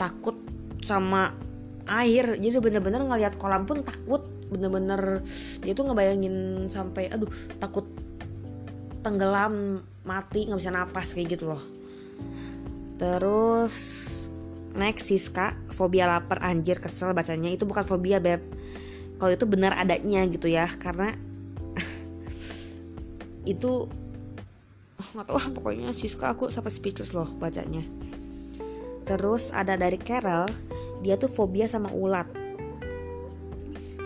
takut 0.00 0.36
sama 0.80 1.36
air. 1.88 2.40
Jadi 2.40 2.56
bener-bener 2.60 3.04
ngeliat 3.04 3.36
kolam 3.36 3.68
pun 3.68 3.84
takut. 3.84 4.24
Bener-bener 4.48 5.20
dia 5.60 5.76
tuh 5.76 5.84
ngebayangin 5.88 6.68
sampai 6.72 7.12
aduh 7.12 7.28
takut 7.60 7.84
tenggelam 9.04 9.84
mati 10.08 10.48
nggak 10.48 10.58
bisa 10.58 10.72
napas 10.72 11.12
kayak 11.12 11.36
gitu 11.36 11.52
loh. 11.52 11.62
Terus 12.96 13.76
next 14.74 15.12
Siska 15.12 15.54
fobia 15.72 16.08
lapar 16.08 16.40
anjir 16.40 16.80
kesel 16.80 17.12
bacanya. 17.12 17.52
Itu 17.52 17.68
bukan 17.68 17.84
fobia 17.84 18.16
beb. 18.18 18.40
Kalau 19.20 19.32
itu 19.34 19.44
benar 19.44 19.74
adanya 19.76 20.24
gitu 20.30 20.46
ya 20.48 20.64
karena 20.78 21.12
itu 23.52 23.90
nggak 24.98 25.26
tahu 25.30 25.38
pokoknya 25.54 25.94
Siska 25.94 26.34
aku 26.34 26.50
sampai 26.50 26.74
speechless 26.74 27.14
loh 27.14 27.30
bacanya. 27.38 27.86
Terus 29.06 29.54
ada 29.54 29.78
dari 29.78 29.96
Carol 29.96 30.50
dia 31.00 31.14
tuh 31.14 31.30
fobia 31.30 31.70
sama 31.70 31.88
ulat. 31.94 32.26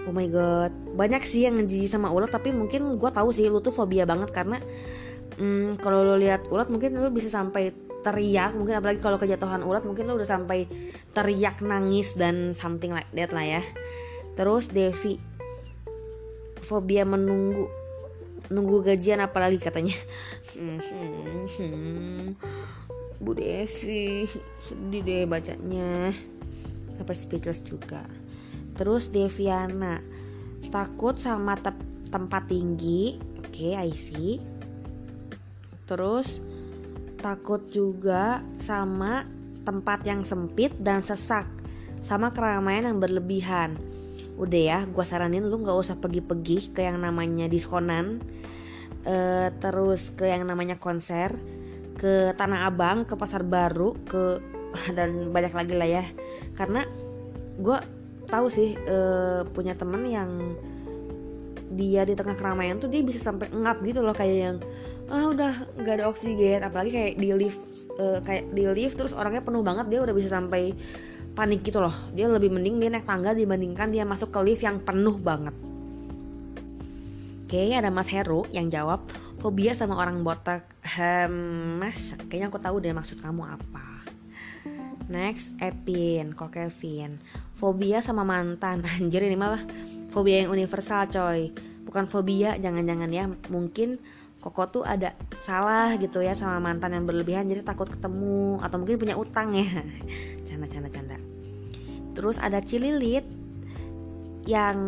Oh 0.05 0.13
my 0.13 0.29
god. 0.29 0.73
Banyak 0.95 1.25
sih 1.25 1.49
yang 1.49 1.57
jijik 1.65 1.89
sama 1.89 2.13
ulat 2.13 2.29
tapi 2.29 2.53
mungkin 2.53 3.01
gue 3.01 3.11
tahu 3.11 3.33
sih 3.33 3.49
lu 3.49 3.65
tuh 3.65 3.73
fobia 3.73 4.05
banget 4.05 4.31
karena 4.31 4.61
hmm, 5.41 5.81
kalau 5.81 6.05
lo 6.05 6.15
lihat 6.21 6.47
ulat 6.53 6.69
mungkin 6.69 7.01
lu 7.01 7.09
bisa 7.09 7.33
sampai 7.33 7.73
teriak 8.03 8.59
mungkin 8.59 8.83
apalagi 8.83 8.99
kalau 8.99 9.17
kejatuhan 9.17 9.63
ulat 9.63 9.87
mungkin 9.87 10.11
lo 10.11 10.19
udah 10.19 10.27
sampai 10.27 10.67
teriak 11.15 11.63
nangis 11.63 12.19
dan 12.19 12.53
something 12.53 12.93
like 12.93 13.09
that 13.17 13.33
lah 13.33 13.47
ya. 13.47 13.63
Terus 14.37 14.69
Devi 14.69 15.17
fobia 16.63 17.03
menunggu 17.03 17.82
nunggu 18.51 18.83
gajian 18.83 19.23
apalagi 19.23 19.61
katanya. 19.63 19.95
Bu 23.23 23.39
Devi 23.39 24.27
sedih 24.59 25.03
deh 25.05 25.23
bacanya. 25.29 26.11
Sampai 26.99 27.15
speechless 27.15 27.63
juga. 27.63 28.03
Terus 28.75 29.13
Deviana 29.13 30.01
takut 30.73 31.15
sama 31.21 31.55
te 31.61 31.71
tempat 32.11 32.51
tinggi. 32.51 33.21
Oke 33.39 33.73
okay, 33.73 33.73
I 33.79 33.91
see. 33.93 34.41
Terus 35.87 36.41
takut 37.23 37.71
juga 37.71 38.43
sama 38.59 39.23
tempat 39.63 40.03
yang 40.03 40.27
sempit 40.27 40.75
dan 40.83 41.05
sesak 41.05 41.47
sama 42.03 42.35
keramaian 42.35 42.91
yang 42.91 42.99
berlebihan 42.99 43.79
udah 44.43 44.63
ya 44.63 44.79
gue 44.91 45.05
saranin 45.07 45.47
lu 45.47 45.63
nggak 45.63 45.79
usah 45.79 45.97
pergi-pergi 46.03 46.75
ke 46.75 46.83
yang 46.83 46.99
namanya 46.99 47.47
diskonan 47.47 48.19
uh, 49.07 49.49
terus 49.63 50.11
ke 50.11 50.27
yang 50.27 50.43
namanya 50.43 50.79
konser 50.83 51.31
ke 51.97 52.35
Tanah 52.35 52.67
Abang 52.67 53.07
ke 53.07 53.15
Pasar 53.15 53.47
Baru 53.47 53.95
ke 54.07 54.43
dan 54.97 55.31
banyak 55.31 55.53
lagi 55.53 55.75
lah 55.77 55.89
ya. 55.89 56.05
Karena 56.57 56.85
gue 57.61 57.79
tahu 58.27 58.47
sih 58.49 58.75
uh, 58.89 59.45
punya 59.53 59.77
temen 59.77 60.03
yang 60.09 60.31
dia 61.73 62.05
di 62.05 62.13
tengah 62.13 62.37
keramaian 62.37 62.77
tuh 62.77 62.93
dia 62.93 63.01
bisa 63.01 63.17
sampai 63.17 63.49
ngap 63.49 63.81
gitu 63.81 64.05
loh 64.05 64.13
kayak 64.13 64.37
yang 64.37 64.57
ah 65.09 65.29
udah 65.29 65.53
nggak 65.81 65.95
ada 66.01 66.05
oksigen. 66.09 66.65
Apalagi 66.65 66.91
kayak 66.93 67.15
di 67.21 67.29
lift 67.37 67.61
uh, 68.01 68.21
kayak 68.25 68.53
di 68.53 68.65
lift 68.73 68.97
terus 68.97 69.13
orangnya 69.13 69.45
penuh 69.45 69.63
banget 69.65 69.89
dia 69.89 70.01
udah 70.01 70.15
bisa 70.17 70.33
sampai 70.33 70.73
panik 71.33 71.65
gitu 71.65 71.81
loh 71.81 71.95
dia 72.13 72.29
lebih 72.29 72.53
mending 72.53 72.77
dia 72.81 72.91
naik 72.93 73.09
tangga 73.09 73.33
dibandingkan 73.33 73.89
dia 73.89 74.05
masuk 74.05 74.33
ke 74.33 74.39
lift 74.45 74.63
yang 74.65 74.81
penuh 74.81 75.17
banget 75.17 75.57
Oke, 77.53 77.69
ada 77.77 77.93
Mas 77.93 78.09
Heru 78.09 78.49
yang 78.49 78.73
jawab 78.73 79.05
fobia 79.37 79.77
sama 79.77 80.01
orang 80.01 80.25
botak. 80.25 80.65
Hmm, 80.81 81.77
mas, 81.77 82.17
kayaknya 82.33 82.49
aku 82.49 82.57
tahu 82.57 82.81
deh 82.81 82.97
maksud 82.97 83.21
kamu 83.21 83.45
apa. 83.45 84.09
Next, 85.13 85.53
Epin, 85.61 86.33
kok 86.33 86.49
Kevin. 86.49 87.21
Fobia 87.53 88.01
sama 88.01 88.25
mantan. 88.25 88.81
Anjir 88.97 89.29
ini 89.29 89.37
mah 89.37 89.61
fobia 90.09 90.41
yang 90.41 90.49
universal, 90.49 91.05
coy. 91.13 91.53
Bukan 91.85 92.09
fobia, 92.09 92.57
jangan-jangan 92.57 93.13
ya. 93.13 93.29
Mungkin 93.53 94.01
Koko 94.43 94.67
tuh 94.67 94.83
ada 94.83 95.15
salah 95.39 95.95
gitu 96.03 96.19
ya 96.19 96.35
sama 96.35 96.59
mantan 96.59 96.99
yang 96.99 97.07
berlebihan 97.07 97.47
jadi 97.47 97.63
takut 97.63 97.87
ketemu 97.87 98.59
atau 98.59 98.75
mungkin 98.83 98.99
punya 98.99 99.15
utang 99.15 99.55
ya. 99.55 99.63
canda 100.51 100.67
canda 100.67 100.91
canda. 100.91 101.17
Terus 102.13 102.37
ada 102.41 102.61
Cililit 102.61 103.25
yang 104.43 104.79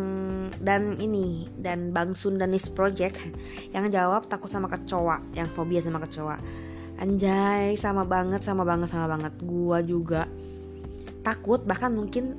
dan 0.59 0.99
ini 0.99 1.47
dan 1.55 1.95
Bang 1.95 2.11
Sundanis 2.11 2.67
Project 2.67 3.23
yang 3.75 3.87
jawab 3.87 4.27
takut 4.27 4.51
sama 4.51 4.67
kecoa 4.67 5.23
yang 5.31 5.47
fobia 5.47 5.79
sama 5.79 6.03
kecoa. 6.03 6.37
Anjay 6.99 7.75
sama 7.75 8.07
banget 8.07 8.43
sama 8.43 8.67
banget 8.67 8.91
sama 8.91 9.07
banget. 9.07 9.33
Gua 9.43 9.79
juga 9.83 10.27
takut 11.23 11.63
bahkan 11.63 11.91
mungkin 11.91 12.35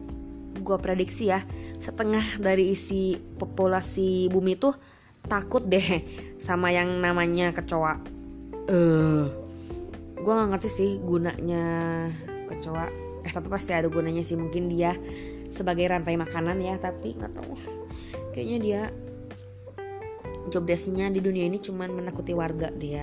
gua 0.60 0.76
prediksi 0.80 1.32
ya 1.32 1.44
setengah 1.76 2.40
dari 2.40 2.72
isi 2.72 3.16
populasi 3.16 4.32
bumi 4.32 4.56
tuh 4.56 4.76
takut 5.26 5.64
deh 5.64 6.04
sama 6.40 6.72
yang 6.72 7.00
namanya 7.00 7.52
kecoa. 7.52 8.00
Eh 8.66 8.72
uh, 8.72 9.24
gue 10.16 10.32
nggak 10.34 10.58
ngerti 10.58 10.70
sih 10.72 10.90
gunanya 10.98 11.62
kecoa 12.50 13.05
eh 13.26 13.32
tapi 13.34 13.50
pasti 13.50 13.74
ada 13.74 13.90
gunanya 13.90 14.22
sih 14.22 14.38
mungkin 14.38 14.70
dia 14.70 14.94
sebagai 15.50 15.90
rantai 15.90 16.14
makanan 16.14 16.62
ya 16.62 16.78
tapi 16.78 17.18
nggak 17.18 17.34
tahu. 17.34 17.54
Kayaknya 18.30 18.58
dia 18.62 18.80
job 20.46 20.62
desknya 20.62 21.10
di 21.10 21.18
dunia 21.18 21.50
ini 21.50 21.58
cuman 21.58 21.90
menakuti 21.90 22.30
warga 22.30 22.70
dia. 22.70 23.02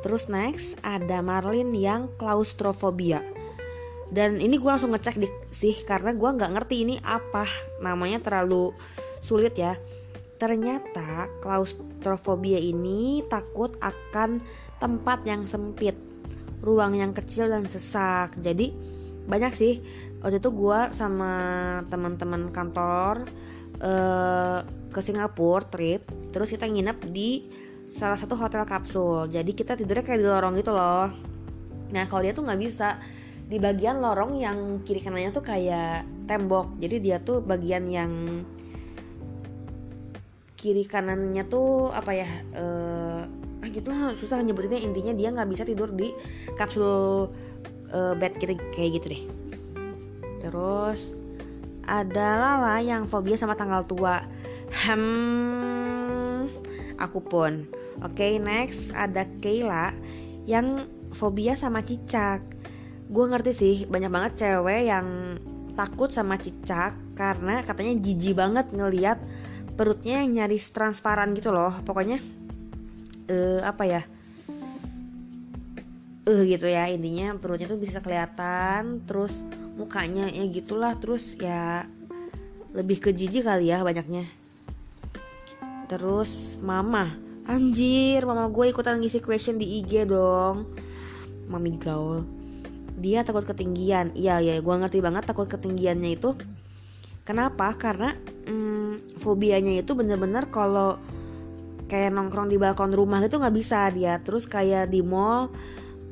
Terus 0.00 0.30
next 0.30 0.78
ada 0.80 1.20
Marlin 1.20 1.74
yang 1.74 2.06
klaustrofobia. 2.16 3.20
Dan 4.10 4.42
ini 4.42 4.58
gue 4.58 4.66
langsung 4.66 4.90
ngecek 4.90 5.22
di, 5.22 5.28
sih 5.54 5.74
karena 5.86 6.10
gue 6.14 6.30
nggak 6.30 6.52
ngerti 6.54 6.86
ini 6.86 6.96
apa. 7.02 7.46
Namanya 7.82 8.22
terlalu 8.22 8.74
sulit 9.22 9.54
ya. 9.58 9.74
Ternyata 10.40 11.28
klaustrofobia 11.44 12.58
ini 12.58 13.26
takut 13.28 13.76
akan 13.82 14.40
tempat 14.80 15.20
yang 15.28 15.44
sempit 15.44 16.09
ruang 16.60 16.96
yang 16.96 17.12
kecil 17.16 17.48
dan 17.48 17.66
sesak. 17.66 18.36
Jadi 18.40 18.72
banyak 19.26 19.52
sih. 19.52 19.80
Waktu 20.20 20.40
itu 20.40 20.50
gue 20.52 20.80
sama 20.92 21.32
teman-teman 21.88 22.52
kantor 22.52 23.24
uh, 23.80 24.60
ke 24.92 25.00
Singapura 25.00 25.64
trip 25.64 26.04
terus 26.28 26.52
kita 26.52 26.68
nginep 26.68 26.98
di 27.08 27.48
salah 27.88 28.16
satu 28.16 28.36
hotel 28.36 28.68
kapsul. 28.68 29.26
Jadi 29.32 29.50
kita 29.56 29.74
tidurnya 29.74 30.04
kayak 30.04 30.20
di 30.20 30.28
lorong 30.28 30.54
gitu 30.60 30.70
loh. 30.76 31.08
Nah 31.90 32.04
kalau 32.06 32.22
dia 32.22 32.36
tuh 32.36 32.44
nggak 32.46 32.60
bisa. 32.60 33.00
Di 33.50 33.58
bagian 33.58 33.98
lorong 33.98 34.38
yang 34.38 34.86
kiri 34.86 35.02
kanannya 35.02 35.34
tuh 35.34 35.42
kayak 35.42 36.06
tembok. 36.30 36.78
Jadi 36.78 36.96
dia 37.02 37.18
tuh 37.18 37.42
bagian 37.42 37.82
yang 37.90 38.46
kiri 40.54 40.86
kanannya 40.86 41.42
tuh 41.50 41.90
apa 41.90 42.12
ya 42.14 42.30
uh, 42.54 43.24
ah 43.60 43.68
gitu 43.68 43.92
susah 44.16 44.40
nyebutinnya. 44.40 44.80
Intinya 44.80 45.12
dia 45.12 45.28
nggak 45.32 45.48
bisa 45.48 45.62
tidur 45.68 45.92
di 45.92 46.12
kapsul 46.56 47.28
uh, 47.92 48.14
bad 48.16 48.36
gitu 48.40 48.56
kayak 48.72 48.90
gitu 49.00 49.06
deh. 49.16 49.22
Terus 50.40 51.12
ada 51.84 52.38
Lala 52.40 52.80
yang 52.80 53.04
fobia 53.04 53.36
sama 53.36 53.56
tanggal 53.56 53.84
tua. 53.84 54.24
Hmm 54.86 56.46
aku 57.00 57.24
pun. 57.24 57.64
Oke 58.04 58.20
okay, 58.20 58.32
next 58.36 58.92
ada 58.92 59.24
Kayla 59.40 59.96
yang 60.44 60.84
fobia 61.10 61.56
sama 61.56 61.80
cicak. 61.80 62.44
Gue 63.10 63.26
ngerti 63.26 63.52
sih 63.56 63.74
banyak 63.88 64.12
banget 64.12 64.32
cewek 64.46 64.86
yang 64.86 65.40
takut 65.74 66.12
sama 66.12 66.36
cicak 66.36 66.94
karena 67.16 67.64
katanya 67.64 67.96
jijik 67.98 68.36
banget 68.36 68.70
ngeliat 68.70 69.18
perutnya 69.74 70.22
yang 70.22 70.44
nyaris 70.44 70.70
transparan 70.70 71.32
gitu 71.34 71.50
loh. 71.50 71.72
Pokoknya 71.82 72.20
uh, 73.30 73.60
apa 73.62 73.84
ya? 73.86 74.02
Eh 76.26 76.34
uh, 76.34 76.42
gitu 76.44 76.66
ya 76.66 76.90
intinya 76.90 77.38
perutnya 77.38 77.70
tuh 77.70 77.78
bisa 77.78 78.02
kelihatan 78.02 79.06
terus 79.06 79.46
mukanya 79.78 80.28
ya 80.28 80.44
gitulah 80.50 80.92
terus 80.98 81.38
ya 81.38 81.88
lebih 82.74 83.00
ke 83.00 83.10
jijik 83.14 83.46
kali 83.46 83.70
ya 83.70 83.86
banyaknya. 83.86 84.26
Terus 85.86 86.58
mama 86.62 87.08
anjir 87.50 88.22
mama 88.22 88.46
gue 88.46 88.70
ikutan 88.70 88.98
ngisi 89.02 89.22
question 89.22 89.58
di 89.58 89.82
IG 89.82 90.06
dong. 90.06 90.70
Mami 91.50 91.74
gaul. 91.78 92.22
Dia 93.00 93.26
takut 93.26 93.42
ketinggian. 93.42 94.14
Iya 94.14 94.38
ya 94.38 94.54
gue 94.60 94.74
ngerti 94.76 95.02
banget 95.02 95.26
takut 95.26 95.50
ketinggiannya 95.50 96.14
itu. 96.14 96.36
Kenapa? 97.26 97.74
Karena 97.74 98.14
hmm, 98.46 99.18
fobianya 99.18 99.82
itu 99.82 99.94
bener-bener 99.98 100.46
kalau 100.50 100.98
kayak 101.90 102.14
nongkrong 102.14 102.46
di 102.46 102.54
balkon 102.54 102.94
rumah 102.94 103.18
gitu 103.18 103.42
nggak 103.42 103.56
bisa 103.56 103.90
dia. 103.90 104.14
Terus 104.22 104.46
kayak 104.46 104.94
di 104.94 105.02
mall 105.02 105.50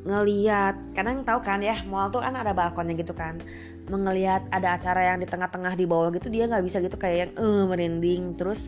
ngeliat 0.03 0.95
kadang 0.97 1.23
tahu 1.23 1.43
kan 1.45 1.61
ya 1.63 1.85
mall 1.87 2.11
tuh 2.11 2.19
kan 2.19 2.35
ada 2.35 2.51
balkonnya 2.51 2.99
gitu 2.99 3.15
kan. 3.15 3.39
Mengelihat 3.87 4.51
ada 4.51 4.75
acara 4.75 5.15
yang 5.15 5.23
di 5.23 5.31
tengah-tengah 5.31 5.79
di 5.79 5.87
bawah 5.87 6.11
gitu 6.11 6.27
dia 6.27 6.51
nggak 6.51 6.65
bisa 6.67 6.83
gitu 6.83 6.99
kayak 6.99 7.17
yang 7.17 7.33
eh 7.39 7.65
merinding. 7.71 8.35
Terus 8.35 8.67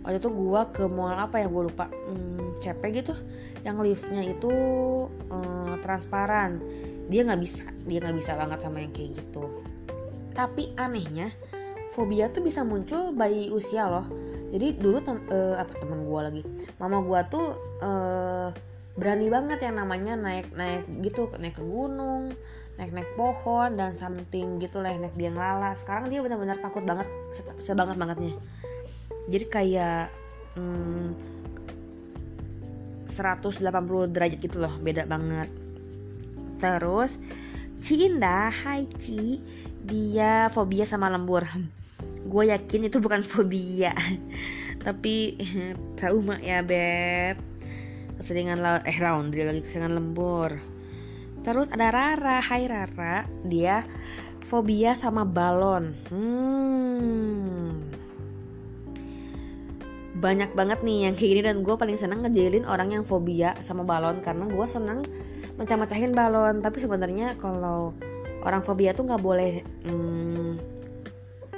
waktu 0.00 0.16
itu 0.16 0.32
gua 0.32 0.72
ke 0.72 0.88
mall 0.88 1.12
apa 1.12 1.44
ya 1.44 1.46
gue 1.52 1.62
lupa. 1.68 1.92
Hmm, 1.92 2.56
CP 2.64 2.82
gitu. 3.04 3.12
Yang 3.60 3.76
liftnya 3.92 4.22
itu 4.24 4.52
uh, 5.28 5.74
transparan. 5.84 6.64
Dia 7.12 7.28
nggak 7.28 7.40
bisa 7.44 7.68
dia 7.84 8.00
nggak 8.00 8.16
bisa 8.16 8.32
banget 8.32 8.58
sama 8.64 8.80
yang 8.80 8.96
kayak 8.96 9.20
gitu. 9.20 9.44
Tapi 10.32 10.72
anehnya 10.80 11.30
fobia 11.96 12.28
tuh 12.28 12.42
bisa 12.44 12.60
muncul 12.66 13.14
bayi 13.14 13.48
usia 13.48 13.88
loh 13.88 14.06
jadi 14.50 14.78
dulu 14.78 14.98
tem 15.02 15.18
uh, 15.30 15.58
apa 15.58 15.72
teman 15.74 16.06
gue 16.06 16.20
lagi. 16.22 16.42
Mama 16.78 17.02
gue 17.02 17.20
tuh 17.32 17.46
uh, 17.82 18.48
berani 18.96 19.26
banget 19.28 19.58
yang 19.66 19.76
namanya 19.76 20.14
naik 20.16 20.54
naik 20.54 20.88
gitu 21.04 21.28
naik 21.36 21.60
ke 21.60 21.64
gunung 21.64 22.32
naik 22.76 22.92
naik 22.92 23.10
pohon 23.16 23.76
dan 23.76 23.96
something 23.96 24.60
gitu 24.60 24.78
lah 24.84 24.94
naik 24.94 25.16
biang 25.16 25.34
lala. 25.34 25.72
Sekarang 25.74 26.12
dia 26.12 26.20
benar-benar 26.20 26.60
takut 26.60 26.84
banget 26.84 27.08
sebanget 27.58 27.96
bangetnya. 27.96 28.34
Jadi 29.26 29.44
kayak 29.50 30.12
hmm, 30.54 31.16
180 33.10 34.12
derajat 34.12 34.38
gitu 34.38 34.60
loh 34.60 34.74
beda 34.78 35.08
banget. 35.08 35.48
Terus 36.60 37.16
Ci 37.80 38.08
Indah 38.08 38.52
Hai 38.52 38.86
Ci 39.00 39.40
dia 39.86 40.48
fobia 40.52 40.84
sama 40.84 41.08
lembur 41.08 41.42
gue 42.26 42.44
yakin 42.50 42.90
itu 42.90 42.98
bukan 42.98 43.22
fobia. 43.22 43.94
Tapi 44.86 45.38
trauma 45.98 46.36
ya 46.42 46.60
beb. 46.60 47.38
Keseringan 48.18 48.58
la 48.60 48.80
eh 48.82 48.98
laundry 48.98 49.46
lagi 49.46 49.62
keseringan 49.62 49.94
lembur. 49.94 50.58
Terus 51.46 51.70
ada 51.70 51.94
Rara. 51.94 52.42
Hai 52.42 52.66
Rara. 52.66 53.24
Dia 53.46 53.86
fobia 54.42 54.98
sama 54.98 55.22
balon. 55.22 55.94
Hmm. 56.10 57.86
Banyak 60.16 60.56
banget 60.56 60.80
nih 60.80 61.06
yang 61.06 61.14
kayak 61.14 61.30
gini 61.30 61.42
dan 61.44 61.60
gue 61.60 61.74
paling 61.76 62.00
seneng 62.00 62.24
ngejailin 62.24 62.64
orang 62.64 62.88
yang 62.88 63.04
fobia 63.04 63.52
sama 63.60 63.84
balon 63.84 64.24
karena 64.24 64.48
gue 64.48 64.66
seneng 64.66 65.04
mecah-mecahin 65.60 66.16
balon. 66.16 66.64
Tapi 66.64 66.78
sebenarnya 66.80 67.36
kalau 67.36 67.92
orang 68.46 68.64
fobia 68.64 68.96
tuh 68.96 69.04
nggak 69.10 69.22
boleh 69.22 69.60
hmm, 69.84 70.75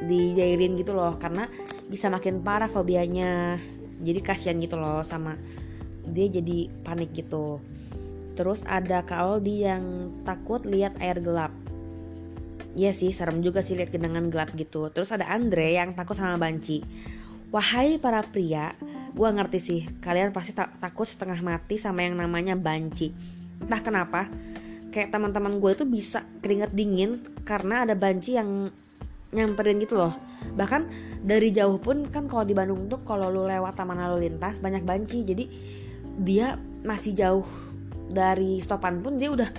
dijailin 0.04 0.78
gitu 0.78 0.94
loh 0.94 1.18
karena 1.18 1.50
bisa 1.90 2.12
makin 2.12 2.42
parah 2.44 2.70
fobianya. 2.70 3.58
Jadi 3.98 4.20
kasihan 4.22 4.58
gitu 4.62 4.78
loh 4.78 5.02
sama 5.02 5.34
dia 6.06 6.30
jadi 6.30 6.70
panik 6.86 7.12
gitu. 7.14 7.58
Terus 8.38 8.62
ada 8.62 9.02
Kak 9.02 9.18
Aldi 9.18 9.56
yang 9.66 9.84
takut 10.22 10.62
lihat 10.62 10.94
air 11.02 11.18
gelap. 11.18 11.50
Iya 12.78 12.94
sih 12.94 13.10
serem 13.10 13.42
juga 13.42 13.58
sih 13.58 13.74
lihat 13.74 13.90
genangan 13.90 14.30
gelap 14.30 14.54
gitu. 14.54 14.86
Terus 14.94 15.10
ada 15.10 15.26
Andre 15.26 15.74
yang 15.74 15.98
takut 15.98 16.14
sama 16.14 16.38
banci. 16.38 16.78
Wahai 17.48 17.96
para 17.96 18.20
pria 18.20 18.76
Gue 19.16 19.32
ngerti 19.32 19.58
sih 19.60 19.80
Kalian 20.04 20.36
pasti 20.36 20.52
ta 20.52 20.68
takut 20.68 21.08
setengah 21.08 21.40
mati 21.40 21.80
sama 21.80 22.04
yang 22.04 22.20
namanya 22.20 22.52
banci. 22.60 23.08
Entah 23.64 23.80
kenapa 23.80 24.28
Kayak 24.92 25.16
teman-teman 25.16 25.56
gue 25.56 25.72
itu 25.72 25.84
bisa 25.88 26.28
keringet 26.44 26.76
dingin 26.76 27.24
Karena 27.48 27.88
ada 27.88 27.96
banci 27.96 28.36
yang 28.36 28.68
nyamperin 29.32 29.76
gitu 29.82 30.00
loh. 30.00 30.14
Bahkan 30.56 30.88
dari 31.24 31.52
jauh 31.52 31.76
pun 31.76 32.08
kan 32.08 32.24
kalau 32.30 32.44
di 32.48 32.56
Bandung 32.56 32.88
tuh 32.88 33.04
kalau 33.04 33.28
lu 33.28 33.44
lewat 33.44 33.76
taman 33.76 34.00
lalu 34.00 34.28
lintas 34.28 34.60
banyak 34.62 34.84
banci. 34.84 35.24
Jadi 35.24 35.44
dia 36.18 36.56
masih 36.84 37.12
jauh 37.12 37.46
dari 38.08 38.58
stopan 38.62 39.04
pun 39.04 39.20
dia 39.20 39.28
udah 39.28 39.50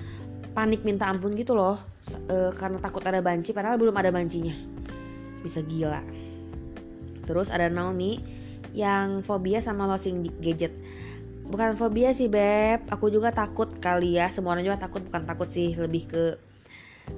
panik 0.58 0.82
minta 0.82 1.06
ampun 1.06 1.38
gitu 1.38 1.54
loh. 1.54 1.78
E, 2.10 2.50
karena 2.58 2.82
takut 2.82 3.06
ada 3.06 3.22
banci 3.22 3.54
padahal 3.54 3.78
belum 3.78 3.94
ada 3.94 4.10
bancinya. 4.10 4.54
Bisa 5.46 5.62
gila. 5.62 6.02
Terus 7.30 7.54
ada 7.54 7.70
Naomi 7.70 8.18
yang 8.74 9.22
fobia 9.22 9.62
sama 9.62 9.86
losing 9.86 10.26
gadget. 10.42 10.74
Bukan 11.50 11.78
fobia 11.78 12.14
sih 12.14 12.26
beb. 12.26 12.90
Aku 12.90 13.14
juga 13.14 13.30
takut 13.30 13.70
kali 13.78 14.18
ya. 14.18 14.34
Semua 14.34 14.58
orang 14.58 14.66
juga 14.66 14.82
takut 14.82 15.06
bukan 15.06 15.26
takut 15.30 15.50
sih. 15.50 15.78
Lebih 15.78 16.04
ke 16.10 16.24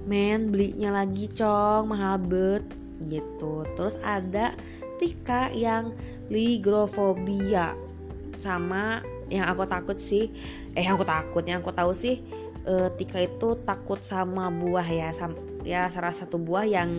men 0.06 0.52
belinya 0.52 1.04
lagi 1.04 1.28
cong. 1.32 1.92
Mahal 1.92 2.22
bet. 2.22 2.64
Gitu. 3.06 3.66
Terus 3.78 3.96
ada 4.06 4.54
Tika 5.02 5.50
yang 5.52 5.96
ligrofobia. 6.30 7.74
Sama 8.38 9.02
yang 9.32 9.48
aku 9.50 9.66
takut 9.66 9.98
sih. 9.98 10.30
Eh 10.78 10.86
yang 10.86 10.96
aku 11.00 11.08
takut 11.08 11.44
yang 11.48 11.60
aku 11.64 11.74
tahu 11.74 11.92
sih 11.96 12.22
uh, 12.66 12.90
Tika 12.94 13.22
itu 13.22 13.58
takut 13.66 14.02
sama 14.02 14.50
buah 14.54 14.86
ya. 14.86 15.10
Sam 15.16 15.34
ya 15.62 15.90
salah 15.94 16.14
satu 16.14 16.42
buah 16.42 16.66
yang 16.66 16.90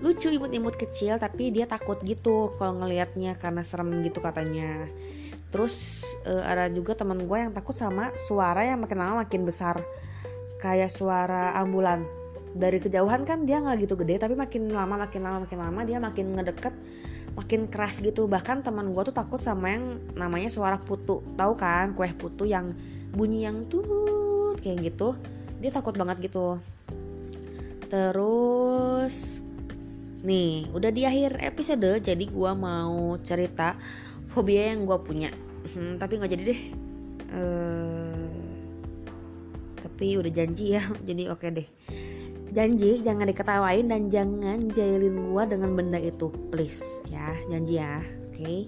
lucu 0.00 0.32
imut-imut 0.32 0.80
kecil 0.80 1.20
tapi 1.20 1.52
dia 1.52 1.68
takut 1.68 2.00
gitu 2.00 2.56
kalau 2.56 2.80
ngelihatnya 2.80 3.36
karena 3.36 3.62
serem 3.64 4.00
gitu 4.04 4.20
katanya. 4.20 4.88
Terus 5.50 6.06
uh, 6.24 6.46
ada 6.46 6.70
juga 6.70 6.94
teman 6.94 7.26
gue 7.26 7.38
yang 7.38 7.52
takut 7.52 7.74
sama 7.74 8.14
suara 8.28 8.64
yang 8.64 8.80
makin 8.80 8.98
lama 9.02 9.26
makin 9.26 9.42
besar 9.42 9.82
kayak 10.60 10.92
suara 10.92 11.56
ambulan. 11.56 12.04
Dari 12.50 12.82
kejauhan 12.82 13.22
kan 13.24 13.46
dia 13.46 13.62
nggak 13.62 13.86
gitu 13.86 13.94
gede 13.94 14.18
tapi 14.18 14.34
makin 14.34 14.74
lama 14.74 15.06
makin 15.06 15.22
lama 15.22 15.38
makin 15.46 15.58
lama 15.62 15.80
dia 15.86 15.98
makin 16.02 16.34
ngedeket 16.36 16.74
makin 17.34 17.70
keras 17.70 17.98
gitu. 18.02 18.26
Bahkan 18.28 18.66
teman 18.66 18.92
gue 18.92 19.02
tuh 19.08 19.16
takut 19.16 19.40
sama 19.40 19.72
yang 19.72 19.98
namanya 20.18 20.50
suara 20.52 20.76
putu. 20.76 21.22
Tahu 21.38 21.52
kan 21.56 21.96
kue 21.96 22.10
putu 22.14 22.44
yang 22.44 22.74
bunyi 23.14 23.46
yang 23.48 23.66
tuh 23.66 24.54
kayak 24.60 24.92
gitu. 24.92 25.16
Dia 25.62 25.70
takut 25.72 25.94
banget 25.96 26.30
gitu. 26.30 26.58
Terus 27.90 29.40
nih 30.20 30.68
udah 30.76 30.90
di 30.92 31.08
akhir 31.08 31.40
episode 31.40 32.04
jadi 32.04 32.24
gue 32.28 32.52
mau 32.52 33.16
cerita 33.24 33.78
fobia 34.28 34.74
yang 34.74 34.86
gue 34.86 34.98
punya. 35.02 35.30
Hmm, 35.74 35.96
tapi 35.98 36.18
nggak 36.18 36.32
jadi 36.34 36.44
deh. 36.44 36.60
Uh, 37.30 38.09
tapi 40.00 40.16
udah 40.16 40.32
janji 40.32 40.72
ya 40.72 40.80
jadi 41.12 41.28
oke 41.28 41.44
okay 41.44 41.50
deh. 41.60 41.68
Janji 42.56 43.04
jangan 43.04 43.28
diketawain 43.28 43.84
dan 43.84 44.08
jangan 44.08 44.72
jailin 44.72 45.28
gua 45.28 45.44
dengan 45.44 45.76
benda 45.76 46.00
itu. 46.00 46.32
Please 46.48 47.04
ya 47.12 47.36
janji 47.52 47.76
ya 47.76 48.00
oke? 48.00 48.32
Okay? 48.32 48.60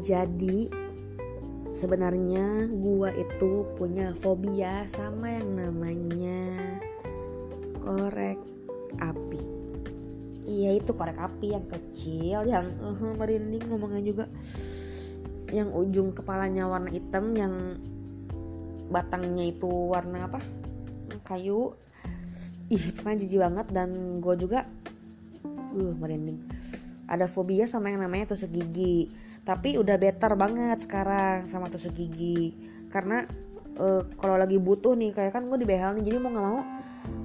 jadi 0.00 0.72
sebenarnya 1.68 2.72
gua 2.80 3.12
itu 3.12 3.68
punya 3.76 4.16
fobia 4.16 4.88
sama 4.88 5.36
yang 5.36 5.52
namanya 5.52 6.48
korek 7.84 8.40
api. 8.96 9.42
Iya 10.48 10.80
itu 10.80 10.96
korek 10.96 11.20
api 11.20 11.52
yang 11.52 11.68
kecil 11.68 12.48
yang 12.48 12.72
uh, 12.80 13.12
merinding 13.20 13.68
ngomongnya 13.68 14.00
juga. 14.00 14.24
Yang 15.52 15.76
ujung 15.76 16.08
kepalanya 16.16 16.64
warna 16.72 16.88
hitam 16.88 17.36
yang 17.36 17.76
batangnya 18.90 19.50
itu 19.50 19.68
warna 19.68 20.30
apa? 20.30 20.40
Kayu. 21.26 21.74
Ih 22.70 22.84
pernah 22.94 23.14
jijik 23.18 23.40
banget. 23.40 23.66
Dan 23.70 24.20
gue 24.22 24.34
juga 24.38 24.66
uh 25.46 25.94
merinding. 25.98 26.42
Ada 27.06 27.30
fobia 27.30 27.70
sama 27.70 27.90
yang 27.90 28.02
namanya 28.02 28.34
tusuk 28.34 28.50
gigi. 28.50 29.10
Tapi 29.46 29.78
udah 29.78 29.94
better 29.94 30.34
banget 30.34 30.86
sekarang 30.86 31.46
sama 31.46 31.70
tusuk 31.70 31.94
gigi. 31.94 32.54
Karena 32.90 33.22
uh, 33.78 34.02
kalau 34.18 34.36
lagi 34.38 34.58
butuh 34.58 34.98
nih 34.98 35.14
kayak 35.14 35.34
kan 35.34 35.46
gue 35.46 35.58
di 35.58 35.66
behel 35.66 35.94
nih 35.98 36.02
jadi 36.02 36.16
mau 36.18 36.32
nggak 36.34 36.46
mau 36.46 36.62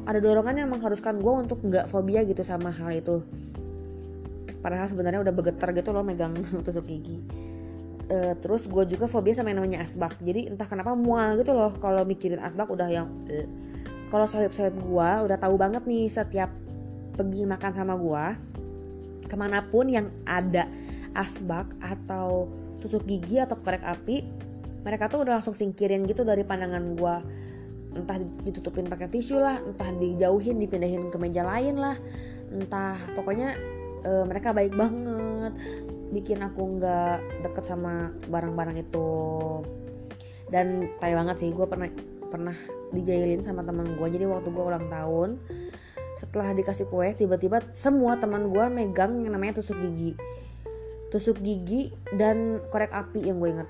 ada 0.05 0.21
dorongan 0.21 0.61
yang 0.61 0.69
mengharuskan 0.69 1.17
gue 1.17 1.33
untuk 1.33 1.61
nggak 1.65 1.89
fobia 1.89 2.21
gitu 2.21 2.45
sama 2.45 2.69
hal 2.69 2.93
itu. 2.93 3.25
Padahal 4.61 4.85
sebenarnya 4.85 5.25
udah 5.25 5.33
bergetar 5.33 5.73
gitu 5.73 5.89
loh 5.89 6.05
megang 6.05 6.37
tusuk 6.65 6.85
gigi 6.85 7.40
uh, 8.09 8.33
terus 8.39 8.65
gue 8.65 8.83
juga 8.89 9.05
fobia 9.05 9.35
sama 9.35 9.53
yang 9.53 9.61
namanya 9.61 9.83
asbak. 9.85 10.17
Jadi 10.23 10.49
entah 10.49 10.65
kenapa 10.65 10.95
mual 10.97 11.37
gitu 11.37 11.53
loh 11.53 11.75
kalau 11.77 12.01
mikirin 12.07 12.41
asbak 12.41 12.71
udah 12.71 12.89
yang 12.89 13.07
uh. 13.29 13.47
kalau 14.09 14.25
sahib-sahib 14.25 14.75
gue 14.79 15.09
udah 15.29 15.37
tahu 15.37 15.55
banget 15.59 15.83
nih 15.85 16.07
setiap 16.09 16.49
pergi 17.15 17.43
makan 17.45 17.71
sama 17.75 17.93
gue 17.99 18.25
ke 19.27 19.35
mana 19.39 19.63
pun 19.63 19.87
yang 19.87 20.11
ada 20.27 20.67
asbak 21.15 21.67
atau 21.83 22.47
tusuk 22.79 23.07
gigi 23.07 23.39
atau 23.39 23.55
korek 23.59 23.83
api 23.83 24.23
mereka 24.81 25.07
tuh 25.07 25.23
udah 25.23 25.39
langsung 25.39 25.53
singkirin 25.53 26.03
gitu 26.09 26.25
dari 26.25 26.41
pandangan 26.41 26.83
gue 26.97 27.15
entah 27.91 28.17
ditutupin 28.47 28.87
pakai 28.87 29.11
tisu 29.11 29.35
lah 29.37 29.59
entah 29.59 29.91
dijauhin 29.91 30.57
dipindahin 30.57 31.11
ke 31.11 31.17
meja 31.19 31.43
lain 31.43 31.75
lah. 31.75 31.99
Entah 32.51 32.95
pokoknya 33.15 33.55
e, 34.03 34.11
mereka 34.27 34.55
baik 34.55 34.73
banget 34.75 35.53
bikin 36.11 36.43
aku 36.43 36.77
nggak 36.77 37.43
deket 37.47 37.63
sama 37.65 38.11
barang-barang 38.27 38.77
itu. 38.83 39.09
Dan 40.51 40.91
tay 40.99 41.15
banget 41.15 41.41
sih 41.41 41.49
gue 41.55 41.65
pernah 41.65 41.87
pernah 42.27 42.55
dijailin 42.91 43.43
sama 43.43 43.63
teman 43.63 43.95
gue 43.95 44.07
jadi 44.07 44.27
waktu 44.27 44.51
gue 44.51 44.63
ulang 44.63 44.87
tahun 44.91 45.39
setelah 46.19 46.51
dikasih 46.55 46.91
kue 46.91 47.11
tiba-tiba 47.15 47.63
semua 47.71 48.19
teman 48.19 48.51
gue 48.51 48.65
megang 48.67 49.23
yang 49.23 49.33
namanya 49.33 49.63
tusuk 49.63 49.79
gigi. 49.79 50.13
Tusuk 51.11 51.39
gigi 51.43 51.91
dan 52.15 52.59
korek 52.71 52.91
api 52.91 53.27
yang 53.27 53.39
gue 53.39 53.51
inget 53.51 53.69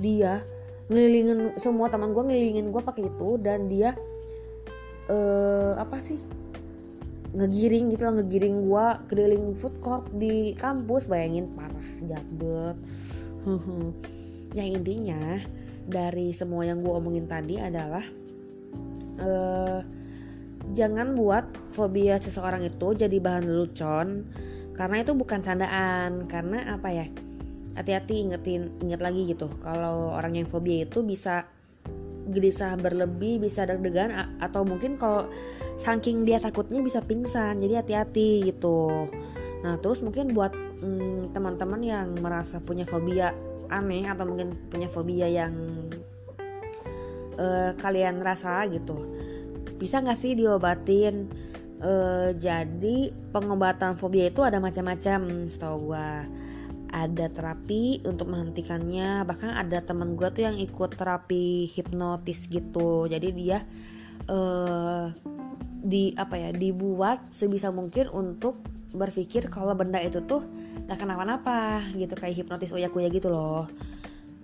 dia 0.00 0.40
ngelilingin 0.88 1.56
semua 1.56 1.88
teman 1.88 2.12
gue 2.12 2.22
ngelilingin 2.24 2.72
gue 2.72 2.82
pakai 2.84 3.08
itu 3.08 3.30
dan 3.40 3.68
dia 3.68 3.96
uh, 5.08 5.76
apa 5.76 5.96
sih 6.00 6.20
ngegiring 7.32 7.96
gitu 7.96 8.02
lah 8.04 8.14
ngegiring 8.20 8.56
gua 8.68 9.00
keliling 9.08 9.56
food 9.56 9.76
court 9.80 10.08
di 10.16 10.52
kampus. 10.56 11.08
Bayangin 11.08 11.52
parah 11.56 11.88
jadut 12.04 12.76
yang 14.58 14.68
intinya 14.78 15.40
dari 15.86 16.30
semua 16.30 16.62
yang 16.62 16.84
gue 16.84 16.92
omongin 16.92 17.26
tadi 17.26 17.58
adalah 17.58 18.04
uh, 19.18 19.80
jangan 20.76 21.18
buat 21.18 21.44
fobia 21.74 22.20
seseorang 22.22 22.62
itu 22.66 22.94
jadi 22.94 23.16
bahan 23.18 23.44
lelucon. 23.48 24.08
Karena 24.72 25.04
itu 25.04 25.12
bukan 25.12 25.44
candaan 25.44 26.24
karena 26.30 26.78
apa 26.78 26.88
ya? 26.88 27.06
Hati-hati 27.72 28.28
ingetin 28.28 28.72
inget 28.84 29.00
lagi 29.00 29.24
gitu. 29.32 29.48
Kalau 29.64 30.12
orang 30.12 30.36
yang 30.36 30.48
fobia 30.48 30.84
itu 30.84 31.00
bisa 31.04 31.48
gelisah 32.28 32.78
berlebih 32.78 33.42
bisa 33.42 33.66
deg-degan 33.66 34.38
atau 34.38 34.62
mungkin 34.62 34.94
kalau 35.00 35.26
saking 35.82 36.22
dia 36.22 36.38
takutnya 36.38 36.78
bisa 36.78 37.02
pingsan 37.02 37.58
jadi 37.58 37.82
hati-hati 37.82 38.46
gitu. 38.52 39.10
Nah 39.66 39.78
terus 39.82 40.02
mungkin 40.02 40.30
buat 40.30 40.54
hmm, 40.54 41.34
teman-teman 41.34 41.80
yang 41.82 42.08
merasa 42.22 42.62
punya 42.62 42.86
fobia 42.86 43.34
aneh 43.72 44.06
atau 44.06 44.28
mungkin 44.28 44.54
punya 44.70 44.86
fobia 44.86 45.26
yang 45.26 45.54
uh, 47.40 47.72
kalian 47.80 48.20
rasa 48.20 48.62
gitu 48.70 49.12
bisa 49.82 49.98
nggak 49.98 50.18
sih 50.18 50.38
diobatin? 50.38 51.26
Uh, 51.82 52.30
jadi 52.38 53.10
pengobatan 53.34 53.98
fobia 53.98 54.30
itu 54.30 54.46
ada 54.46 54.62
macam-macam 54.62 55.50
setahu 55.50 55.90
gue 55.90 56.10
ada 56.92 57.26
terapi 57.32 58.04
untuk 58.04 58.28
menghentikannya. 58.28 59.24
Bahkan 59.24 59.50
ada 59.56 59.80
temen 59.80 60.14
gue 60.14 60.28
tuh 60.28 60.44
yang 60.44 60.56
ikut 60.60 60.94
terapi 60.94 61.66
hipnotis 61.66 62.46
gitu. 62.46 63.08
Jadi 63.08 63.28
dia 63.32 63.64
uh, 64.28 65.08
di 65.82 66.14
apa 66.14 66.38
ya 66.38 66.50
dibuat 66.54 67.32
sebisa 67.32 67.74
mungkin 67.74 68.06
untuk 68.12 68.62
berpikir 68.92 69.48
kalau 69.48 69.72
benda 69.72 69.98
itu 69.98 70.20
tuh 70.22 70.44
gak 70.84 71.00
kenapa-napa 71.00 71.80
gitu 71.96 72.12
kayak 72.12 72.44
hipnotis 72.44 72.70
oya 72.76 72.92
kuya 72.92 73.08
gitu 73.08 73.32
loh. 73.32 73.66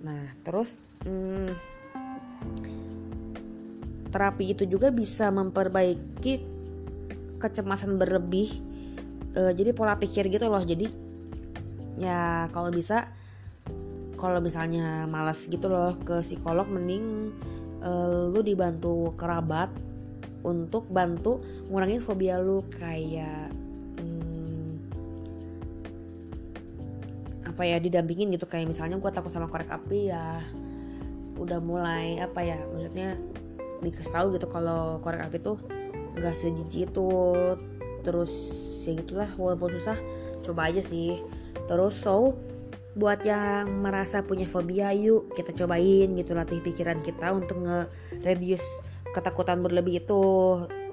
Nah 0.03 0.35
terus 0.43 0.81
hmm, 1.05 1.53
terapi 4.09 4.57
itu 4.57 4.65
juga 4.65 4.89
bisa 4.89 5.29
memperbaiki 5.29 6.57
kecemasan 7.39 8.01
berlebih 8.01 8.51
e, 9.37 9.41
jadi 9.55 9.71
pola 9.77 10.01
pikir 10.01 10.33
gitu 10.33 10.49
loh. 10.49 10.65
Jadi 10.65 11.08
ya 11.99 12.47
kalau 12.55 12.71
bisa 12.71 13.11
kalau 14.19 14.43
misalnya 14.43 15.07
malas 15.07 15.47
gitu 15.47 15.71
loh 15.71 15.95
ke 16.03 16.19
psikolog 16.27 16.67
mending 16.67 17.31
e, 17.79 17.91
lu 18.35 18.43
dibantu 18.43 19.15
kerabat 19.15 19.71
untuk 20.43 20.91
bantu 20.91 21.39
ngurangin 21.71 22.03
fobia 22.03 22.43
lu. 22.43 22.67
Kayak 22.75 23.55
hmm, 24.03 24.71
apa 27.47 27.63
ya 27.63 27.79
didampingin 27.79 28.35
gitu. 28.35 28.51
Kayak 28.51 28.75
misalnya 28.75 28.99
gue 28.99 29.11
takut 29.15 29.31
sama 29.31 29.47
korek 29.47 29.71
api 29.71 30.11
ya 30.11 30.43
udah 31.39 31.63
mulai 31.63 32.19
apa 32.19 32.43
ya 32.43 32.59
maksudnya 32.75 33.15
dikasih 33.79 34.11
tahu 34.11 34.35
gitu 34.35 34.51
kalau 34.51 34.99
korek 34.99 35.23
api 35.23 35.39
tuh 35.39 35.63
nggak 36.19 36.35
sejijik 36.35 36.91
itu. 36.91 37.11
Terus 38.03 38.33
ya 38.83 38.99
gitulah 38.99 39.31
walaupun 39.39 39.79
susah 39.79 39.95
coba 40.43 40.73
aja 40.73 40.83
sih 40.83 41.23
terus 41.69 42.01
so 42.01 42.35
buat 42.99 43.23
yang 43.23 43.85
merasa 43.85 44.27
punya 44.27 44.49
fobia 44.51 44.91
yuk 44.91 45.31
kita 45.31 45.55
cobain 45.55 46.11
gitu 46.19 46.35
latih 46.35 46.59
pikiran 46.59 46.99
kita 46.99 47.31
untuk 47.31 47.63
nge-reduce 47.63 48.67
ketakutan 49.13 49.63
berlebih 49.63 50.03
itu. 50.03 50.25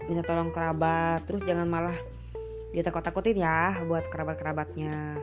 Minta 0.05 0.21
tolong 0.21 0.53
kerabat. 0.53 1.25
Terus 1.25 1.41
jangan 1.43 1.65
malah 1.65 1.97
dia 2.69 2.83
takut-takutin 2.85 3.41
ya 3.41 3.81
buat 3.89 4.05
kerabat-kerabatnya. 4.09 5.17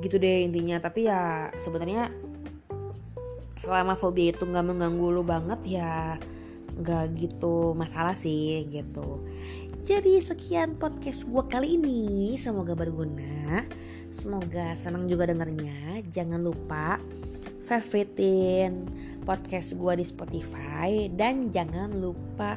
Gitu 0.00 0.16
deh 0.16 0.48
intinya. 0.48 0.80
Tapi 0.80 1.04
ya 1.08 1.52
sebenarnya 1.60 2.08
selama 3.60 3.96
fobia 3.96 4.32
itu 4.32 4.44
nggak 4.44 4.66
mengganggu 4.66 5.06
lu 5.08 5.22
banget 5.24 5.60
ya 5.64 6.16
nggak 6.74 7.04
gitu 7.20 7.76
masalah 7.76 8.16
sih 8.16 8.66
gitu. 8.72 9.22
Jadi 9.84 10.16
sekian 10.24 10.80
podcast 10.80 11.28
gue 11.28 11.44
kali 11.44 11.76
ini. 11.76 12.34
Semoga 12.40 12.72
berguna 12.72 13.60
semoga 14.14 14.78
senang 14.78 15.10
juga 15.10 15.26
dengernya 15.26 16.06
jangan 16.14 16.38
lupa 16.38 17.02
favoritin 17.58 18.86
podcast 19.26 19.74
gue 19.74 19.98
di 19.98 20.06
Spotify 20.06 21.10
dan 21.10 21.50
jangan 21.50 21.90
lupa 21.98 22.54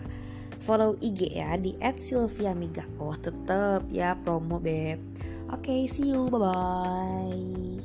follow 0.60 0.98
IG 1.00 1.38
ya 1.38 1.56
di 1.58 1.74
@sylviamiga. 1.80 2.86
Oh 3.00 3.15
tetep 3.15 3.88
ya 3.89 4.17
promo 4.20 4.60
beb. 4.60 5.00
Oke, 5.48 5.72
okay, 5.72 5.82
see 5.88 6.12
you, 6.12 6.28
bye 6.28 6.43
bye. 6.43 7.76